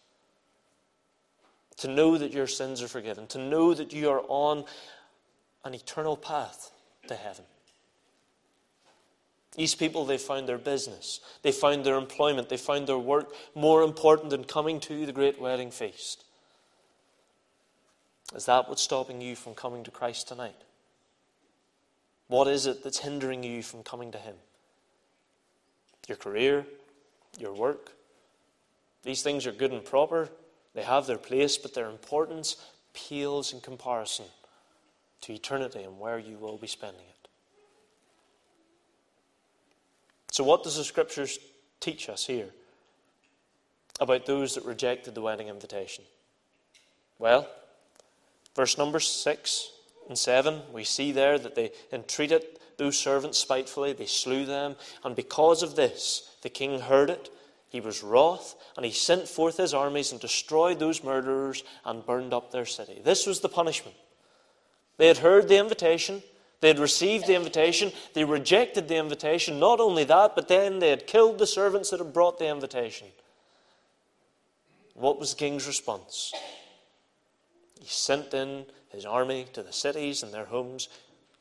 to 1.78 1.88
know 1.88 2.18
that 2.18 2.32
your 2.32 2.48
sins 2.48 2.82
are 2.82 2.88
forgiven, 2.88 3.28
to 3.28 3.38
know 3.38 3.74
that 3.74 3.94
you 3.94 4.10
are 4.10 4.24
on 4.28 4.66
an 5.64 5.74
eternal 5.74 6.16
path 6.16 6.72
to 7.08 7.16
heaven. 7.16 7.46
These 9.56 9.76
people, 9.76 10.06
they 10.06 10.18
found 10.18 10.50
their 10.50 10.58
business, 10.58 11.22
they 11.42 11.52
found 11.52 11.86
their 11.86 11.96
employment, 11.96 12.50
they 12.50 12.58
found 12.58 12.88
their 12.88 12.98
work 12.98 13.34
more 13.54 13.84
important 13.84 14.30
than 14.30 14.44
coming 14.44 14.80
to 14.82 15.06
the 15.06 15.14
great 15.14 15.40
wedding 15.40 15.72
feast. 15.72 16.26
Is 18.36 18.46
that 18.48 18.68
what's 18.68 18.82
stopping 18.82 19.22
you 19.22 19.36
from 19.36 19.54
coming 19.54 19.84
to 19.86 19.92
Christ 19.92 20.28
tonight? 20.28 20.56
What 22.28 22.48
is 22.48 22.66
it 22.66 22.84
that's 22.84 23.00
hindering 23.00 23.44
you 23.44 23.64
from 23.64 23.84
coming 23.84 24.12
to 24.12 24.18
Him? 24.18 24.36
Your 26.08 26.18
career? 26.18 26.66
Your 27.40 27.54
work? 27.54 27.92
These 29.04 29.22
things 29.22 29.46
are 29.46 29.52
good 29.52 29.72
and 29.72 29.86
proper, 29.86 30.30
they 30.74 30.84
have 30.84 31.06
their 31.08 31.18
place, 31.18 31.58
but 31.58 31.74
their 31.74 31.90
importance 31.90 32.58
pales 32.94 33.54
in 33.54 33.62
comparison 33.62 34.26
to 35.22 35.34
eternity 35.34 35.84
and 35.84 36.00
where 36.00 36.18
you 36.20 36.38
will 36.38 36.58
be 36.58 36.68
spending 36.68 37.02
it. 37.02 37.25
So, 40.36 40.44
what 40.44 40.64
does 40.64 40.76
the 40.76 40.84
scriptures 40.84 41.40
teach 41.80 42.10
us 42.10 42.26
here 42.26 42.50
about 44.02 44.26
those 44.26 44.56
that 44.56 44.66
rejected 44.66 45.16
the 45.16 45.22
wedding 45.22 45.48
invitation? 45.48 46.04
Well, 47.20 47.48
verse 48.54 48.78
number 48.78 49.00
6 49.00 49.72
and 50.10 50.18
7, 50.18 50.64
we 50.74 50.84
see 50.84 51.14
there 51.14 51.40
that 51.40 51.56
they 51.56 51.72
entreated 51.94 52.44
those 52.76 53.00
servants 53.00 53.38
spitefully, 53.38 53.94
they 53.94 54.08
slew 54.08 54.46
them, 54.46 54.76
and 55.06 55.16
because 55.16 55.64
of 55.64 55.78
this, 55.78 56.36
the 56.42 56.50
king 56.50 56.82
heard 56.82 57.10
it 57.10 57.30
he 57.70 57.80
was 57.80 58.04
wroth, 58.04 58.56
and 58.76 58.86
he 58.86 58.92
sent 58.92 59.30
forth 59.30 59.56
his 59.56 59.74
armies 59.74 60.12
and 60.12 60.20
destroyed 60.20 60.80
those 60.80 61.02
murderers 61.02 61.64
and 61.86 62.06
burned 62.06 62.34
up 62.34 62.52
their 62.52 62.66
city. 62.66 63.00
This 63.02 63.26
was 63.26 63.40
the 63.40 63.48
punishment. 63.48 63.96
They 64.98 65.08
had 65.08 65.20
heard 65.20 65.48
the 65.48 65.60
invitation, 65.60 66.24
they 66.62 66.70
had 66.70 66.80
received 66.80 67.28
the 67.28 67.36
invitation, 67.36 67.92
they 68.14 68.24
rejected 68.24 68.88
the 68.88 68.96
invitation. 68.96 69.60
Not 69.60 69.80
only 69.80 70.04
that, 70.06 70.36
but 70.36 70.48
then 70.48 70.80
they 70.80 70.90
had 70.90 71.08
killed 71.08 71.38
the 71.38 71.48
servants 71.48 71.90
that 71.90 72.00
had 72.00 72.14
brought 72.14 72.40
the 72.40 72.48
invitation. 72.48 73.08
What 74.94 75.20
was 75.20 75.34
the 75.34 75.40
king's 75.40 75.68
response? 75.68 76.34
He 77.80 77.88
sent 77.88 78.34
in 78.34 78.66
his 78.90 79.06
army 79.06 79.46
to 79.54 79.62
the 79.62 79.74
cities 79.74 80.24
and 80.24 80.34
their 80.34 80.46
homes 80.46 80.88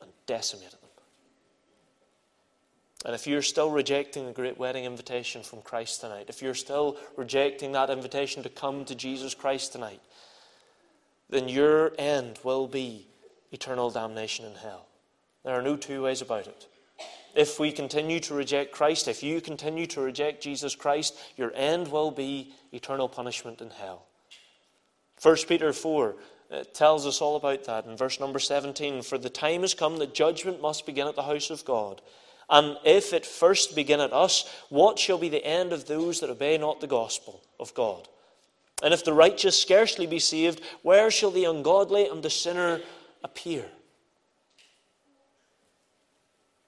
and 0.00 0.11
decimated 0.26 0.73
them. 0.73 0.80
and 3.06 3.14
if 3.14 3.26
you're 3.26 3.42
still 3.42 3.71
rejecting 3.71 4.26
the 4.26 4.33
great 4.33 4.59
wedding 4.59 4.85
invitation 4.85 5.42
from 5.42 5.62
Christ 5.62 6.00
tonight, 6.00 6.26
if 6.28 6.42
you're 6.42 6.54
still 6.54 6.97
rejecting 7.16 7.73
that 7.73 7.90
invitation 7.90 8.42
to 8.42 8.49
come 8.49 8.85
to 8.87 8.94
Jesus 8.94 9.35
Christ 9.35 9.73
tonight, 9.73 10.00
then 11.30 11.49
your 11.49 11.92
end 11.99 12.38
will 12.42 12.66
be 12.66 13.06
eternal 13.52 13.90
damnation 13.90 14.44
in 14.44 14.54
hell. 14.54 14.87
There 15.45 15.55
are 15.55 15.63
no 15.63 15.77
two 15.77 16.03
ways 16.03 16.23
about 16.23 16.47
it. 16.47 16.67
If 17.35 17.59
we 17.59 17.73
continue 17.73 18.21
to 18.21 18.35
reject 18.35 18.73
Christ, 18.73 19.09
if 19.09 19.23
you 19.23 19.41
continue 19.41 19.87
to 19.89 20.01
reject 20.01 20.43
Jesus 20.43 20.77
Christ, 20.77 21.17
your 21.37 21.53
end 21.55 21.89
will 21.89 22.11
be 22.11 22.53
eternal 22.73 23.09
punishment 23.09 23.61
in 23.61 23.71
hell. 23.71 24.07
1 25.21 25.37
Peter 25.49 25.73
4 25.73 26.17
uh, 26.51 26.65
tells 26.73 27.07
us 27.07 27.21
all 27.21 27.37
about 27.37 27.65
that 27.65 27.87
in 27.87 27.97
verse 27.97 28.21
number 28.21 28.39
17. 28.39 29.03
For 29.03 29.19
the 29.19 29.31
time 29.31 29.63
has 29.63 29.75
come 29.75 29.99
that 29.99 30.15
judgment 30.15 30.63
must 30.63 30.87
begin 30.87 31.09
at 31.09 31.17
the 31.17 31.23
house 31.23 31.51
of 31.51 31.65
God. 31.65 32.01
And 32.49 32.77
if 32.85 33.13
it 33.13 33.27
first 33.27 33.75
begin 33.75 34.01
at 34.01 34.13
us, 34.13 34.49
what 34.69 34.99
shall 34.99 35.19
be 35.19 35.29
the 35.29 35.45
end 35.45 35.73
of 35.73 35.87
those 35.87 36.21
that 36.21 36.31
obey 36.31 36.59
not 36.59 36.81
the 36.81 36.87
gospel 36.87 37.43
of 37.59 37.75
God? 37.75 38.07
And 38.83 38.93
if 38.93 39.05
the 39.05 39.15
righteous 39.15 39.61
scarcely 39.61 40.07
be 40.07 40.19
saved, 40.19 40.61
where 40.83 41.11
shall 41.11 41.31
the 41.31 41.47
ungodly 41.47 42.07
and 42.07 42.23
the 42.23 42.31
sinner 42.31 42.81
appear? 43.23 43.65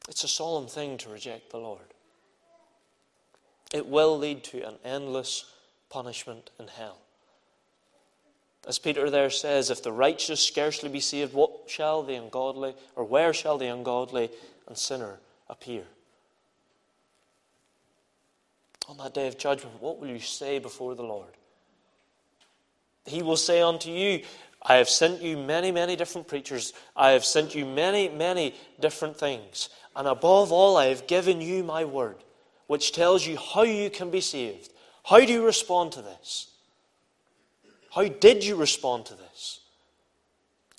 It's 0.08 0.24
a 0.24 0.28
solemn 0.28 0.66
thing 0.66 0.98
to 0.98 1.08
reject 1.08 1.50
the 1.50 1.58
Lord. 1.58 1.80
It 3.72 3.86
will 3.86 4.16
lead 4.16 4.44
to 4.44 4.66
an 4.66 4.76
endless 4.84 5.44
punishment 5.90 6.50
in 6.58 6.68
hell. 6.68 6.98
As 8.66 8.78
Peter 8.78 9.10
there 9.10 9.30
says, 9.30 9.70
if 9.70 9.82
the 9.82 9.92
righteous 9.92 10.40
scarcely 10.44 10.88
be 10.88 11.00
saved, 11.00 11.34
what 11.34 11.52
shall 11.68 12.02
the 12.02 12.14
ungodly, 12.14 12.74
or 12.96 13.04
where 13.04 13.32
shall 13.32 13.58
the 13.58 13.66
ungodly 13.66 14.30
and 14.66 14.76
sinner 14.76 15.18
appear. 15.48 15.84
On 18.88 18.96
that 18.98 19.14
day 19.14 19.28
of 19.28 19.38
judgment, 19.38 19.80
what 19.80 20.00
will 20.00 20.08
you 20.08 20.20
say 20.20 20.58
before 20.58 20.94
the 20.94 21.02
Lord? 21.02 21.30
He 23.04 23.22
will 23.22 23.36
say 23.36 23.60
unto 23.60 23.90
you, 23.90 24.22
I 24.62 24.76
have 24.76 24.88
sent 24.88 25.22
you 25.22 25.36
many, 25.36 25.70
many 25.70 25.94
different 25.94 26.26
preachers. 26.26 26.72
I 26.96 27.10
have 27.10 27.24
sent 27.24 27.54
you 27.54 27.64
many, 27.64 28.08
many 28.08 28.54
different 28.80 29.16
things. 29.16 29.68
And 29.96 30.06
above 30.06 30.52
all, 30.52 30.76
I 30.76 30.86
have 30.86 31.06
given 31.06 31.40
you 31.40 31.64
my 31.64 31.84
word, 31.84 32.16
which 32.66 32.92
tells 32.92 33.26
you 33.26 33.38
how 33.38 33.62
you 33.62 33.88
can 33.88 34.10
be 34.10 34.20
saved. 34.20 34.70
How 35.04 35.18
do 35.20 35.32
you 35.32 35.44
respond 35.44 35.92
to 35.92 36.02
this? 36.02 36.50
How 37.94 38.06
did 38.06 38.44
you 38.44 38.56
respond 38.56 39.06
to 39.06 39.14
this? 39.14 39.60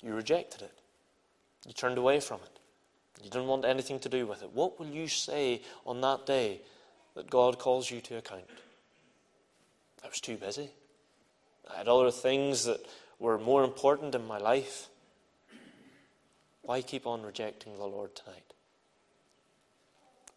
You 0.04 0.14
rejected 0.14 0.62
it, 0.62 0.78
you 1.66 1.72
turned 1.72 1.98
away 1.98 2.20
from 2.20 2.38
it. 2.44 2.60
You 3.24 3.30
didn't 3.30 3.48
want 3.48 3.64
anything 3.64 3.98
to 4.00 4.08
do 4.08 4.28
with 4.28 4.42
it. 4.42 4.52
What 4.54 4.78
will 4.78 4.86
you 4.86 5.08
say 5.08 5.62
on 5.84 6.00
that 6.02 6.24
day 6.24 6.60
that 7.16 7.28
God 7.28 7.58
calls 7.58 7.90
you 7.90 8.00
to 8.02 8.18
account? 8.18 8.44
I 10.04 10.08
was 10.08 10.20
too 10.20 10.36
busy. 10.36 10.70
I 11.68 11.78
had 11.78 11.88
other 11.88 12.12
things 12.12 12.64
that 12.66 12.80
were 13.18 13.36
more 13.36 13.64
important 13.64 14.14
in 14.14 14.24
my 14.28 14.38
life. 14.38 14.88
Why 16.62 16.82
keep 16.82 17.06
on 17.06 17.22
rejecting 17.22 17.76
the 17.76 17.86
Lord 17.86 18.14
tonight? 18.14 18.54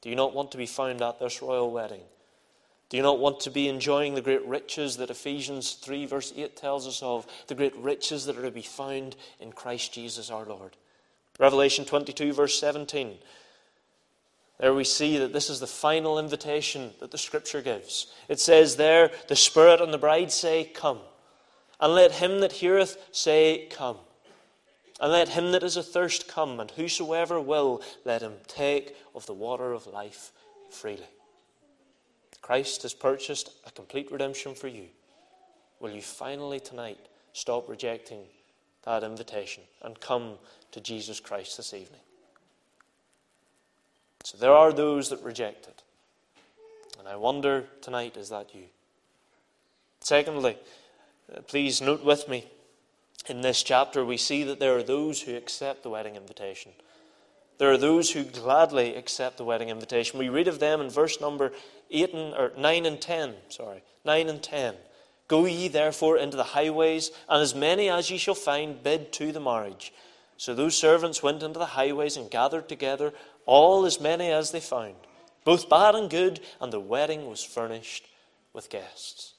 Do 0.02 0.10
you 0.10 0.16
not 0.16 0.34
want 0.34 0.52
to 0.52 0.58
be 0.58 0.66
found 0.66 1.02
at 1.02 1.20
this 1.20 1.42
royal 1.42 1.72
wedding 1.72 2.02
Do 2.90 2.98
you 2.98 3.04
not 3.04 3.20
want 3.20 3.40
to 3.42 3.52
be 3.52 3.68
enjoying 3.68 4.16
the 4.16 4.22
great 4.22 4.46
riches 4.46 4.98
that 4.98 5.10
Ephesians 5.10 5.74
3, 5.74 6.06
verse 6.08 6.34
8 6.36 6.56
tells 6.56 6.88
us 6.88 7.02
of? 7.02 7.26
The 7.48 7.56
great 7.56 7.76
riches 7.78 8.26
that 8.26 8.38
are 8.38 8.44
to 8.44 8.52
be 8.52 8.62
found 8.62 9.16
in 9.40 9.54
Christ 9.54 9.94
Jesus 9.94 10.30
our 10.30 10.46
Lord. 10.46 10.76
Revelation 11.40 11.86
22, 11.86 12.34
verse 12.34 12.60
17. 12.60 13.18
There 14.60 14.74
we 14.74 14.84
see 14.84 15.18
that 15.18 15.34
this 15.34 15.50
is 15.50 15.60
the 15.60 15.68
final 15.68 16.20
invitation 16.20 16.92
that 17.00 17.10
the 17.10 17.18
Scripture 17.18 17.62
gives. 17.62 18.08
It 18.28 18.40
says 18.40 18.76
there, 18.76 19.12
The 19.28 19.36
Spirit 19.36 19.82
and 19.82 19.92
the 19.92 19.98
bride 19.98 20.32
say, 20.32 20.66
Come. 20.66 21.00
And 21.80 21.96
let 21.96 22.12
him 22.12 22.42
that 22.42 22.52
heareth 22.52 22.98
say, 23.12 23.68
Come. 23.72 23.98
And 25.02 25.12
let 25.12 25.30
him 25.30 25.52
that 25.52 25.64
is 25.64 25.78
athirst 25.78 26.28
come, 26.28 26.60
and 26.60 26.70
whosoever 26.72 27.42
will, 27.42 27.82
let 28.06 28.22
him 28.22 28.36
take 28.48 28.96
of 29.16 29.26
the 29.26 29.34
water 29.34 29.74
of 29.74 29.88
life 29.88 30.32
freely. 30.70 31.10
Christ 32.42 32.84
has 32.84 32.94
purchased 32.94 33.50
a 33.66 33.72
complete 33.72 34.12
redemption 34.12 34.54
for 34.54 34.68
you. 34.68 34.86
Will 35.80 35.92
you 35.92 36.02
finally 36.02 36.60
tonight 36.60 37.00
stop 37.34 37.68
rejecting 37.68 38.22
that 38.84 39.04
invitation 39.04 39.64
and 39.82 40.00
come 40.00 40.36
to 40.72 40.80
Jesus 40.80 41.20
Christ 41.20 41.58
this 41.58 41.74
evening? 41.74 42.02
So 44.24 44.38
there 44.38 44.54
are 44.54 44.72
those 44.72 45.10
that 45.10 45.24
reject 45.24 45.66
it. 45.66 45.82
And 47.00 47.08
I 47.08 47.16
wonder 47.16 47.66
tonight, 47.82 48.18
is 48.18 48.30
that 48.30 48.54
you? 48.54 48.66
Secondly, 50.02 50.58
uh, 51.36 51.42
please 51.42 51.82
note 51.82 52.04
with 52.04 52.30
me, 52.30 52.46
in 53.28 53.42
this 53.42 53.64
chapter 53.64 54.04
we 54.04 54.18
see 54.18 54.44
that 54.44 54.60
there 54.60 54.76
are 54.76 54.84
those 54.84 55.22
who 55.22 55.36
accept 55.36 55.84
the 55.84 55.90
wedding 55.90 56.16
invitation. 56.16 56.72
There 57.58 57.72
are 57.72 57.78
those 57.78 58.12
who 58.12 58.24
gladly 58.24 58.96
accept 58.96 59.38
the 59.38 59.44
wedding 59.44 59.70
invitation. 59.70 60.18
We 60.18 60.30
read 60.30 60.48
of 60.48 60.60
them 60.60 60.82
in 60.82 60.90
verse 60.90 61.22
number 61.22 61.52
8 61.92 62.14
and, 62.14 62.34
or 62.34 62.52
9 62.58 62.86
and 62.86 63.00
10, 63.00 63.36
sorry, 63.50 63.84
9 64.04 64.30
and 64.30 64.42
10. 64.42 64.76
Go 65.28 65.46
ye 65.46 65.68
therefore 65.68 66.18
into 66.18 66.36
the 66.36 66.44
highways, 66.44 67.12
and 67.30 67.42
as 67.42 67.54
many 67.54 67.88
as 67.88 68.10
ye 68.10 68.18
shall 68.18 68.36
find, 68.36 68.82
bid 68.82 69.14
to 69.14 69.32
the 69.32 69.40
marriage. 69.40 69.94
So 70.38 70.56
those 70.56 70.76
servants 70.76 71.22
went 71.22 71.44
into 71.44 71.60
the 71.60 71.68
highways 71.68 72.18
and 72.18 72.32
gathered 72.32 72.68
together 72.68 73.14
all 73.46 73.86
as 73.86 74.02
many 74.02 74.30
as 74.32 74.52
they 74.52 74.60
found, 74.60 74.96
both 75.46 75.70
bad 75.70 75.94
and 75.94 76.10
good, 76.10 76.40
and 76.60 76.74
the 76.74 76.80
wedding 76.80 77.30
was 77.30 77.44
furnished 77.44 78.08
with 78.54 78.70
guests. 78.70 79.36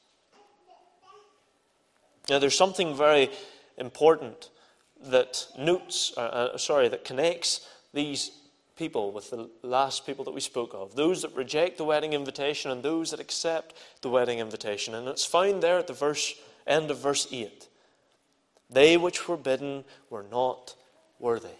Now, 2.30 2.38
there's 2.38 2.56
something 2.56 2.96
very 2.96 3.30
important 3.82 4.48
that 5.04 5.46
uh, 5.58 6.20
uh, 6.20 6.56
sorry, 6.56 6.88
that 6.88 7.04
connects 7.04 7.68
these 7.92 8.30
people 8.76 9.12
with 9.12 9.30
the 9.30 9.50
last 9.62 10.06
people 10.06 10.24
that 10.24 10.30
we 10.32 10.40
spoke 10.40 10.72
of 10.74 10.94
those 10.94 11.22
that 11.22 11.34
reject 11.36 11.76
the 11.76 11.84
wedding 11.84 12.14
invitation 12.14 12.70
and 12.70 12.82
those 12.82 13.10
that 13.10 13.20
accept 13.20 13.74
the 14.00 14.08
wedding 14.08 14.38
invitation. 14.38 14.94
And 14.94 15.06
it's 15.08 15.24
found 15.24 15.62
there 15.62 15.78
at 15.78 15.86
the 15.86 15.92
verse, 15.92 16.34
end 16.66 16.90
of 16.90 16.98
verse 16.98 17.28
8. 17.30 17.68
They 18.70 18.96
which 18.96 19.28
were 19.28 19.36
bidden 19.36 19.84
were 20.08 20.24
not 20.30 20.74
worthy. 21.18 21.58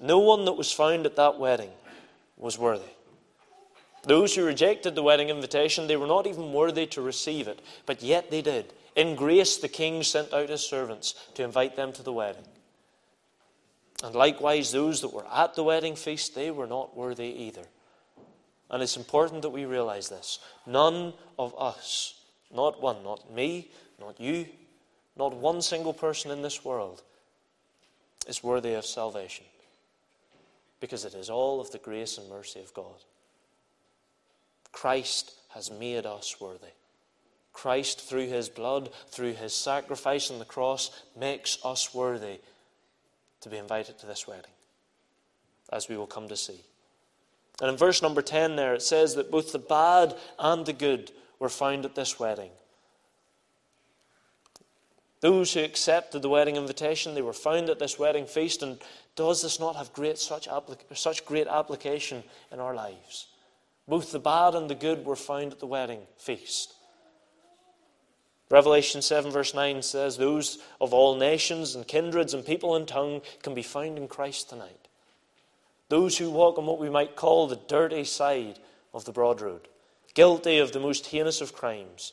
No 0.00 0.18
one 0.18 0.46
that 0.46 0.54
was 0.54 0.72
found 0.72 1.04
at 1.04 1.16
that 1.16 1.38
wedding 1.38 1.70
was 2.36 2.58
worthy. 2.58 2.90
Those 4.04 4.34
who 4.34 4.44
rejected 4.44 4.94
the 4.94 5.02
wedding 5.02 5.28
invitation, 5.28 5.86
they 5.86 5.96
were 5.96 6.08
not 6.08 6.26
even 6.26 6.52
worthy 6.52 6.86
to 6.86 7.02
receive 7.02 7.46
it, 7.46 7.60
but 7.86 8.02
yet 8.02 8.30
they 8.30 8.42
did. 8.42 8.72
In 8.94 9.16
grace, 9.16 9.56
the 9.56 9.68
king 9.68 10.02
sent 10.02 10.32
out 10.32 10.48
his 10.48 10.60
servants 10.60 11.14
to 11.34 11.44
invite 11.44 11.76
them 11.76 11.92
to 11.94 12.02
the 12.02 12.12
wedding. 12.12 12.44
And 14.02 14.14
likewise, 14.14 14.72
those 14.72 15.00
that 15.00 15.12
were 15.12 15.26
at 15.32 15.54
the 15.54 15.64
wedding 15.64 15.96
feast, 15.96 16.34
they 16.34 16.50
were 16.50 16.66
not 16.66 16.96
worthy 16.96 17.26
either. 17.44 17.64
And 18.70 18.82
it's 18.82 18.96
important 18.96 19.42
that 19.42 19.50
we 19.50 19.64
realize 19.64 20.08
this. 20.08 20.38
None 20.66 21.12
of 21.38 21.54
us, 21.58 22.20
not 22.52 22.82
one, 22.82 23.02
not 23.04 23.32
me, 23.32 23.70
not 24.00 24.20
you, 24.20 24.46
not 25.16 25.34
one 25.36 25.62
single 25.62 25.92
person 25.92 26.30
in 26.30 26.42
this 26.42 26.64
world, 26.64 27.02
is 28.26 28.42
worthy 28.42 28.74
of 28.74 28.84
salvation. 28.84 29.44
Because 30.80 31.04
it 31.04 31.14
is 31.14 31.30
all 31.30 31.60
of 31.60 31.70
the 31.70 31.78
grace 31.78 32.18
and 32.18 32.28
mercy 32.28 32.60
of 32.60 32.74
God. 32.74 33.04
Christ 34.72 35.32
has 35.50 35.70
made 35.70 36.06
us 36.06 36.40
worthy. 36.40 36.72
Christ, 37.52 38.00
through 38.00 38.28
his 38.28 38.48
blood, 38.48 38.90
through 39.08 39.34
his 39.34 39.52
sacrifice 39.52 40.30
on 40.30 40.38
the 40.38 40.44
cross, 40.44 40.90
makes 41.18 41.58
us 41.64 41.94
worthy 41.94 42.40
to 43.40 43.48
be 43.48 43.58
invited 43.58 43.98
to 43.98 44.06
this 44.06 44.26
wedding, 44.26 44.50
as 45.72 45.88
we 45.88 45.96
will 45.96 46.06
come 46.06 46.28
to 46.28 46.36
see. 46.36 46.60
And 47.60 47.70
in 47.70 47.76
verse 47.76 48.02
number 48.02 48.22
10 48.22 48.56
there, 48.56 48.74
it 48.74 48.82
says 48.82 49.14
that 49.14 49.30
both 49.30 49.52
the 49.52 49.58
bad 49.58 50.14
and 50.38 50.64
the 50.64 50.72
good 50.72 51.12
were 51.38 51.48
found 51.48 51.84
at 51.84 51.94
this 51.94 52.18
wedding. 52.18 52.50
Those 55.20 55.54
who 55.54 55.60
accepted 55.60 56.20
the 56.20 56.28
wedding 56.28 56.56
invitation, 56.56 57.14
they 57.14 57.22
were 57.22 57.32
found 57.32 57.70
at 57.70 57.78
this 57.78 57.96
wedding 57.98 58.26
feast. 58.26 58.62
And 58.62 58.78
does 59.14 59.42
this 59.42 59.60
not 59.60 59.76
have 59.76 59.92
great, 59.92 60.18
such, 60.18 60.48
such 60.94 61.24
great 61.24 61.46
application 61.46 62.24
in 62.50 62.58
our 62.58 62.74
lives? 62.74 63.28
Both 63.86 64.10
the 64.10 64.18
bad 64.18 64.56
and 64.56 64.68
the 64.68 64.74
good 64.74 65.04
were 65.04 65.16
found 65.16 65.52
at 65.52 65.60
the 65.60 65.66
wedding 65.66 66.00
feast. 66.16 66.74
Revelation 68.52 69.00
7, 69.00 69.32
verse 69.32 69.54
9 69.54 69.80
says, 69.80 70.18
Those 70.18 70.58
of 70.78 70.92
all 70.92 71.16
nations 71.16 71.74
and 71.74 71.88
kindreds 71.88 72.34
and 72.34 72.44
people 72.44 72.76
and 72.76 72.86
tongue 72.86 73.22
can 73.42 73.54
be 73.54 73.62
found 73.62 73.96
in 73.96 74.08
Christ 74.08 74.50
tonight. 74.50 74.88
Those 75.88 76.18
who 76.18 76.30
walk 76.30 76.58
on 76.58 76.66
what 76.66 76.78
we 76.78 76.90
might 76.90 77.16
call 77.16 77.46
the 77.46 77.58
dirty 77.66 78.04
side 78.04 78.58
of 78.92 79.06
the 79.06 79.12
broad 79.12 79.40
road, 79.40 79.68
guilty 80.12 80.58
of 80.58 80.72
the 80.72 80.80
most 80.80 81.06
heinous 81.06 81.40
of 81.40 81.54
crimes, 81.54 82.12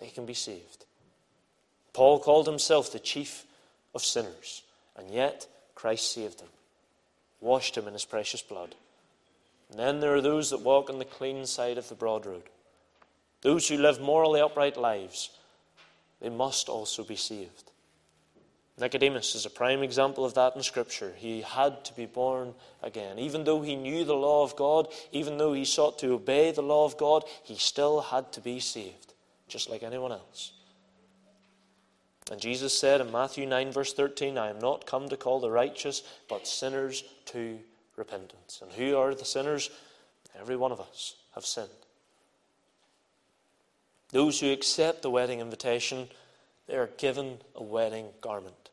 they 0.00 0.08
can 0.08 0.26
be 0.26 0.34
saved. 0.34 0.86
Paul 1.92 2.18
called 2.18 2.48
himself 2.48 2.90
the 2.90 2.98
chief 2.98 3.44
of 3.94 4.02
sinners, 4.02 4.64
and 4.96 5.08
yet 5.08 5.46
Christ 5.76 6.12
saved 6.12 6.40
him, 6.40 6.48
washed 7.40 7.76
him 7.76 7.86
in 7.86 7.92
his 7.92 8.04
precious 8.04 8.42
blood. 8.42 8.74
And 9.70 9.78
then 9.78 10.00
there 10.00 10.16
are 10.16 10.20
those 10.20 10.50
that 10.50 10.62
walk 10.62 10.90
on 10.90 10.98
the 10.98 11.04
clean 11.04 11.46
side 11.46 11.78
of 11.78 11.88
the 11.88 11.94
broad 11.94 12.26
road, 12.26 12.42
those 13.42 13.68
who 13.68 13.76
live 13.76 14.00
morally 14.00 14.40
upright 14.40 14.76
lives 14.76 15.30
they 16.20 16.28
must 16.28 16.68
also 16.68 17.04
be 17.04 17.16
saved. 17.16 17.70
Nicodemus 18.78 19.34
is 19.34 19.46
a 19.46 19.50
prime 19.50 19.82
example 19.82 20.24
of 20.24 20.34
that 20.34 20.54
in 20.54 20.62
Scripture. 20.62 21.14
He 21.16 21.40
had 21.40 21.82
to 21.86 21.94
be 21.94 22.04
born 22.04 22.52
again. 22.82 23.18
Even 23.18 23.44
though 23.44 23.62
he 23.62 23.74
knew 23.74 24.04
the 24.04 24.14
law 24.14 24.42
of 24.42 24.54
God, 24.54 24.88
even 25.12 25.38
though 25.38 25.54
he 25.54 25.64
sought 25.64 25.98
to 26.00 26.12
obey 26.12 26.50
the 26.50 26.62
law 26.62 26.84
of 26.84 26.98
God, 26.98 27.24
he 27.42 27.56
still 27.56 28.02
had 28.02 28.32
to 28.32 28.40
be 28.42 28.60
saved, 28.60 29.14
just 29.48 29.70
like 29.70 29.82
anyone 29.82 30.12
else. 30.12 30.52
And 32.30 32.40
Jesus 32.40 32.76
said 32.76 33.00
in 33.00 33.10
Matthew 33.12 33.46
9, 33.46 33.72
verse 33.72 33.94
13, 33.94 34.36
I 34.36 34.50
am 34.50 34.58
not 34.58 34.84
come 34.84 35.08
to 35.08 35.16
call 35.16 35.40
the 35.40 35.50
righteous, 35.50 36.02
but 36.28 36.46
sinners 36.46 37.02
to 37.26 37.58
repentance. 37.96 38.60
And 38.62 38.72
who 38.72 38.96
are 38.96 39.14
the 39.14 39.24
sinners? 39.24 39.70
Every 40.38 40.56
one 40.56 40.72
of 40.72 40.80
us 40.80 41.14
have 41.34 41.46
sinned. 41.46 41.68
Those 44.16 44.40
who 44.40 44.50
accept 44.50 45.02
the 45.02 45.10
wedding 45.10 45.40
invitation, 45.40 46.08
they 46.66 46.76
are 46.76 46.88
given 46.96 47.36
a 47.54 47.62
wedding 47.62 48.08
garment. 48.22 48.70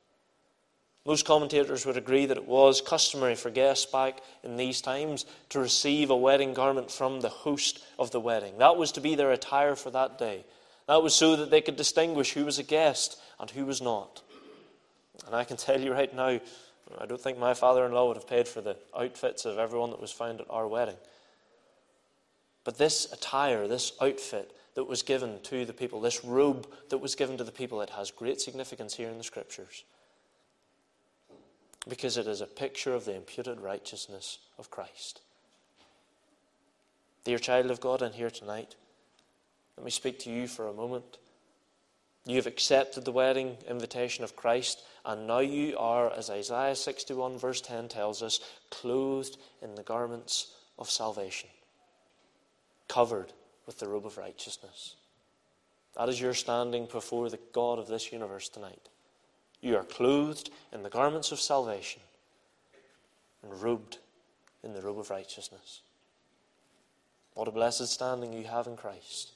Most 1.06 1.26
commentators 1.26 1.86
would 1.86 1.98
agree 1.98 2.26
that 2.26 2.38
it 2.38 2.48
was 2.48 2.80
customary 2.80 3.36
for 3.36 3.50
guests 3.50 3.86
back 3.86 4.22
in 4.46 4.56
these 4.56 4.80
times 4.80 5.26
to 5.50 5.60
receive 5.60 6.10
a 6.10 6.16
wedding 6.16 6.54
garment 6.54 6.90
from 6.90 7.20
the 7.20 7.28
host 7.28 7.84
of 8.00 8.10
the 8.12 8.22
wedding. 8.22 8.58
That 8.60 8.78
was 8.78 8.94
to 8.94 9.02
be 9.02 9.16
their 9.16 9.34
attire 9.34 9.76
for 9.76 9.92
that 9.92 10.18
day. 10.18 10.46
That 10.88 11.04
was 11.04 11.14
so 11.14 11.36
that 11.36 11.52
they 11.52 11.60
could 11.60 11.76
distinguish 11.76 12.32
who 12.32 12.46
was 12.46 12.58
a 12.58 12.64
guest 12.64 13.20
and 13.38 13.52
who 13.52 13.66
was 13.66 13.82
not. 13.82 14.22
And 15.26 15.36
I 15.36 15.44
can 15.44 15.58
tell 15.58 15.82
you 15.82 15.92
right 15.92 16.16
now, 16.16 16.40
I 16.98 17.06
don't 17.06 17.20
think 17.20 17.38
my 17.38 17.54
father 17.54 17.86
in 17.86 17.92
law 17.92 18.08
would 18.08 18.16
have 18.16 18.30
paid 18.30 18.48
for 18.48 18.62
the 18.62 18.78
outfits 18.98 19.44
of 19.44 19.58
everyone 19.58 19.90
that 19.90 20.00
was 20.00 20.14
found 20.14 20.40
at 20.40 20.48
our 20.50 20.70
wedding. 20.70 20.96
But 22.64 22.78
this 22.78 23.12
attire, 23.12 23.68
this 23.68 23.92
outfit, 24.02 24.54
that 24.76 24.86
was 24.86 25.04
given 25.04 25.40
to 25.44 25.66
the 25.66 25.74
people, 25.74 26.02
this 26.02 26.24
robe 26.24 26.68
that 26.90 26.98
was 26.98 27.16
given 27.16 27.38
to 27.38 27.44
the 27.44 27.52
people, 27.52 27.82
it 27.82 27.92
has 27.92 28.12
great 28.12 28.42
significance 28.42 28.96
here 28.96 29.10
in 29.10 29.18
the 29.18 29.24
Scriptures. 29.24 29.84
Because 31.88 32.18
it 32.18 32.28
is 32.28 32.42
a 32.42 32.48
picture 32.48 32.94
of 32.94 33.06
the 33.06 33.16
imputed 33.16 33.60
righteousness 33.60 34.40
of 34.58 34.72
Christ. 34.72 35.22
Dear 37.24 37.38
child 37.38 37.72
of 37.72 37.82
God, 37.82 38.02
in 38.02 38.14
here 38.14 38.32
tonight, 38.32 38.76
let 39.78 39.86
me 39.86 39.92
speak 39.92 40.20
to 40.20 40.30
you 40.30 40.48
for 40.48 40.68
a 40.68 40.74
moment. 40.74 41.18
You 42.26 42.38
have 42.38 42.48
accepted 42.48 43.04
the 43.04 43.12
wedding 43.12 43.58
invitation 43.68 44.24
of 44.24 44.36
Christ, 44.36 44.82
and 45.06 45.28
now 45.28 45.40
you 45.40 45.78
are, 45.78 46.12
as 46.12 46.30
Isaiah 46.30 46.76
61, 46.76 47.38
verse 47.38 47.60
10 47.60 47.90
tells 47.90 48.24
us, 48.24 48.40
clothed 48.72 49.38
in 49.62 49.76
the 49.76 49.84
garments 49.84 50.54
of 50.80 50.90
salvation, 50.90 51.50
covered 52.88 53.34
with 53.66 53.80
the 53.80 53.88
robe 53.88 54.06
of 54.06 54.18
righteousness. 54.18 54.96
That 55.98 56.10
is 56.10 56.20
your 56.20 56.34
standing 56.34 56.88
before 56.92 57.30
the 57.30 57.40
God 57.54 57.80
of 57.80 57.88
this 57.88 58.12
universe 58.12 58.50
tonight. 58.50 58.90
You 59.62 59.78
are 59.78 59.84
clothed 59.84 60.50
in 60.72 60.84
the 60.84 60.90
garments 60.90 61.32
of 61.32 61.40
salvation 61.40 62.02
and 63.42 63.62
robed 63.62 64.00
in 64.64 64.74
the 64.74 64.82
robe 64.82 65.00
of 65.00 65.10
righteousness. 65.10 65.82
What 67.34 67.48
a 67.48 67.52
blessed 67.52 67.88
standing 67.88 68.34
you 68.34 68.44
have 68.46 68.68
in 68.68 68.76
Christ. 68.76 69.34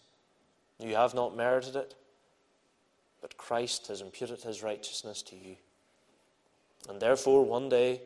You 0.79 0.95
have 0.95 1.13
not 1.13 1.35
merited 1.35 1.75
it, 1.75 1.95
but 3.21 3.37
Christ 3.37 3.87
has 3.87 4.01
imputed 4.01 4.41
his 4.41 4.61
righteousness 4.61 5.21
to 5.23 5.35
you. 5.35 5.55
And 6.89 6.99
therefore, 6.99 7.43
one 7.43 7.69
day, 7.69 8.01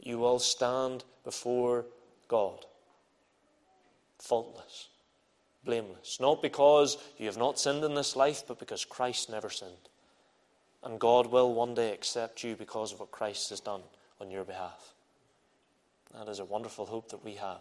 you 0.00 0.18
will 0.18 0.38
stand 0.38 1.04
before 1.24 1.84
God, 2.28 2.64
faultless, 4.18 4.88
blameless. 5.64 6.18
Not 6.20 6.42
because 6.42 6.98
you 7.18 7.26
have 7.26 7.36
not 7.36 7.58
sinned 7.58 7.84
in 7.84 7.94
this 7.94 8.16
life, 8.16 8.42
but 8.46 8.58
because 8.58 8.84
Christ 8.84 9.30
never 9.30 9.50
sinned. 9.50 9.72
And 10.82 10.98
God 10.98 11.26
will 11.26 11.54
one 11.54 11.74
day 11.74 11.92
accept 11.92 12.42
you 12.42 12.56
because 12.56 12.92
of 12.92 13.00
what 13.00 13.10
Christ 13.10 13.50
has 13.50 13.60
done 13.60 13.82
on 14.20 14.30
your 14.30 14.44
behalf. 14.44 14.94
That 16.14 16.28
is 16.28 16.40
a 16.40 16.44
wonderful 16.44 16.86
hope 16.86 17.10
that 17.10 17.24
we 17.24 17.34
have. 17.34 17.60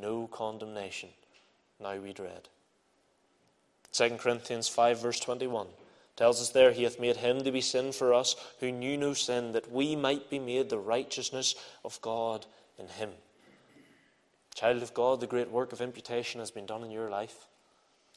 No 0.00 0.26
condemnation 0.26 1.10
now 1.80 1.96
we 1.96 2.12
dread. 2.12 2.48
2 3.92 4.16
Corinthians 4.16 4.68
5, 4.68 5.00
verse 5.00 5.20
21 5.20 5.66
tells 6.16 6.40
us 6.40 6.50
there, 6.50 6.72
He 6.72 6.84
hath 6.84 7.00
made 7.00 7.16
him 7.16 7.42
to 7.42 7.50
be 7.50 7.60
sin 7.60 7.92
for 7.92 8.14
us 8.14 8.36
who 8.60 8.70
knew 8.70 8.96
no 8.96 9.14
sin, 9.14 9.52
that 9.52 9.70
we 9.70 9.96
might 9.96 10.30
be 10.30 10.38
made 10.38 10.70
the 10.70 10.78
righteousness 10.78 11.54
of 11.84 12.00
God 12.00 12.46
in 12.78 12.86
him. 12.86 13.10
Child 14.54 14.82
of 14.82 14.94
God, 14.94 15.20
the 15.20 15.26
great 15.26 15.50
work 15.50 15.72
of 15.72 15.80
imputation 15.80 16.40
has 16.40 16.50
been 16.50 16.66
done 16.66 16.84
in 16.84 16.90
your 16.90 17.10
life. 17.10 17.46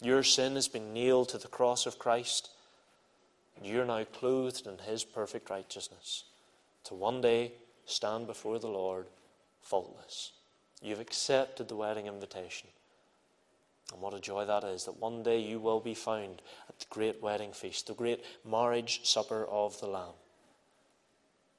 Your 0.02 0.22
sin 0.22 0.54
has 0.56 0.68
been 0.68 0.94
nailed 0.94 1.30
to 1.30 1.40
the 1.40 1.48
cross 1.48 1.86
of 1.86 1.98
Christ. 1.98 2.50
And 3.58 3.66
you're 3.66 3.86
now 3.86 4.04
clothed 4.04 4.68
in 4.68 4.78
his 4.78 5.04
perfect 5.04 5.50
righteousness 5.50 6.26
to 6.84 6.94
one 6.94 7.22
day 7.22 7.54
stand 7.86 8.28
before 8.28 8.60
the 8.60 8.68
Lord 8.68 9.08
faultless. 9.62 10.32
You've 10.82 11.00
accepted 11.00 11.68
the 11.68 11.76
wedding 11.76 12.06
invitation. 12.06 12.70
And 13.92 14.02
what 14.02 14.14
a 14.14 14.20
joy 14.20 14.46
that 14.46 14.64
is 14.64 14.86
that 14.86 15.00
one 15.00 15.24
day 15.24 15.40
you 15.40 15.60
will 15.60 15.80
be 15.80 15.96
found 15.96 16.42
at 16.70 16.80
the 16.80 16.86
great 16.90 17.22
wedding 17.22 17.52
feast, 17.52 17.88
the 17.88 17.94
great 17.94 18.24
marriage 18.46 19.02
supper 19.04 19.46
of 19.46 19.80
the 19.80 19.88
Lamb. 19.88 20.14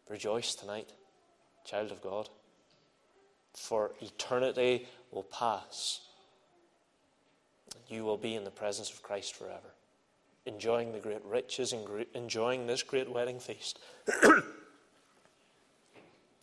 Rejoice 0.08 0.54
tonight, 0.54 0.90
child 1.64 1.90
of 1.90 2.00
God, 2.00 2.28
for 3.54 3.92
eternity 4.00 4.86
will 5.10 5.24
pass. 5.24 6.00
You 7.88 8.04
will 8.04 8.16
be 8.16 8.34
in 8.34 8.44
the 8.44 8.50
presence 8.50 8.90
of 8.90 9.02
Christ 9.02 9.34
forever, 9.34 9.74
enjoying 10.46 10.92
the 10.92 10.98
great 10.98 11.24
riches 11.24 11.72
and 11.72 11.86
enjoying 12.14 12.66
this 12.66 12.82
great 12.82 13.10
wedding 13.10 13.40
feast 13.40 13.78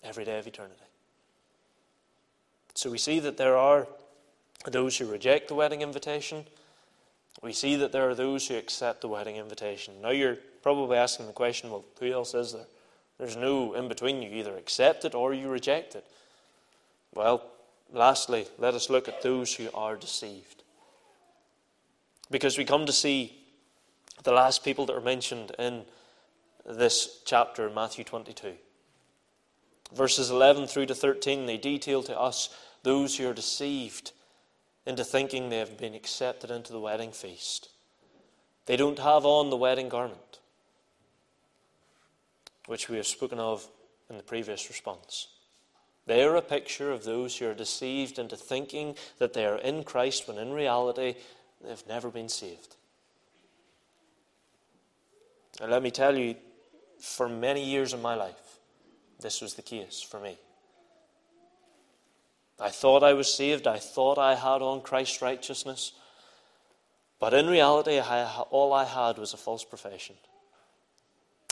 every 0.04 0.26
day 0.26 0.40
of 0.40 0.48
eternity. 0.48 0.76
So 2.74 2.92
we 2.92 2.98
see 2.98 3.20
that 3.20 3.38
there 3.38 3.58
are 3.58 3.88
those 4.66 4.98
who 4.98 5.06
reject 5.06 5.48
the 5.48 5.56
wedding 5.56 5.82
invitation. 5.82 6.46
We 7.42 7.54
see 7.54 7.76
that 7.78 7.92
there 7.92 8.10
are 8.10 8.16
those 8.16 8.48
who 8.48 8.56
accept 8.56 9.02
the 9.02 9.08
wedding 9.08 9.38
invitation. 9.38 10.02
Now 10.02 10.10
you're 10.10 10.38
probably 10.62 10.98
asking 10.98 11.28
the 11.28 11.34
question 11.34 11.70
well, 11.70 11.86
who 12.00 12.12
else 12.12 12.34
is 12.34 12.54
there? 12.54 12.66
There's 13.18 13.38
no 13.38 13.74
in 13.74 13.88
between. 13.88 14.22
You 14.22 14.32
either 14.32 14.58
accept 14.58 15.06
it 15.06 15.16
or 15.16 15.34
you 15.34 15.48
reject 15.48 15.96
it. 15.96 16.06
Well, 17.16 17.44
lastly, 17.92 18.46
let 18.58 18.74
us 18.74 18.90
look 18.90 19.08
at 19.08 19.22
those 19.22 19.56
who 19.56 19.70
are 19.74 19.96
deceived. 19.96 20.64
Because 22.30 22.58
we 22.58 22.66
come 22.66 22.86
to 22.86 22.92
see 22.92 23.38
the 24.24 24.34
last 24.34 24.64
people 24.64 24.86
that 24.88 24.96
are 24.96 25.02
mentioned 25.02 25.54
in 25.58 25.86
this 26.66 27.22
chapter, 27.26 27.70
Matthew 27.70 28.04
22. 28.04 28.54
Verses 29.94 30.30
11 30.30 30.68
through 30.68 30.88
to 30.88 30.96
13, 30.96 31.46
they 31.46 31.58
detail 31.58 32.04
to 32.04 32.20
us 32.20 32.50
those 32.84 33.18
who 33.18 33.30
are 33.30 33.34
deceived 33.34 34.12
into 34.86 35.04
thinking 35.04 35.50
they 35.50 35.60
have 35.60 35.78
been 35.78 35.96
accepted 35.96 36.52
into 36.52 36.74
the 36.74 36.80
wedding 36.80 37.12
feast. 37.12 37.70
They 38.66 38.78
don't 38.78 39.00
have 39.00 39.26
on 39.26 39.50
the 39.50 39.56
wedding 39.56 39.90
garment, 39.90 40.40
which 42.66 42.90
we 42.90 42.98
have 42.98 43.08
spoken 43.08 43.40
of 43.40 43.68
in 44.10 44.18
the 44.18 44.24
previous 44.24 44.68
response. 44.70 45.28
They 46.08 46.24
are 46.24 46.36
a 46.36 46.42
picture 46.42 46.92
of 46.92 47.04
those 47.04 47.38
who 47.38 47.48
are 47.48 47.54
deceived 47.54 48.20
into 48.20 48.36
thinking 48.36 48.96
that 49.18 49.34
they 49.34 49.46
are 49.46 49.58
in 49.58 49.84
Christ 49.84 50.28
when 50.28 50.38
in 50.38 50.54
reality 50.54 51.16
they've 51.64 51.88
never 51.88 52.10
been 52.10 52.30
saved. 52.30 52.76
And 55.62 55.72
let 55.72 55.82
me 55.82 55.92
tell 55.92 56.18
you, 56.18 56.36
for 57.00 57.28
many 57.28 57.64
years 57.64 57.94
of 57.94 58.02
my 58.02 58.16
life, 58.16 58.60
this 59.20 59.42
was 59.42 59.56
the 59.56 59.62
case 59.62 60.02
for 60.02 60.20
me. 60.20 60.38
I 62.60 62.70
thought 62.70 63.04
I 63.04 63.14
was 63.14 63.34
saved. 63.34 63.68
I 63.68 63.80
thought 63.80 64.18
I 64.18 64.36
had 64.36 64.62
on 64.62 64.82
Christ's 64.82 65.22
righteousness. 65.22 65.94
But 67.20 67.34
in 67.34 67.48
reality, 67.48 68.00
I, 68.00 68.26
all 68.50 68.74
I 68.74 68.86
had 68.86 69.18
was 69.18 69.34
a 69.34 69.38
false 69.38 69.64
profession. 69.64 70.16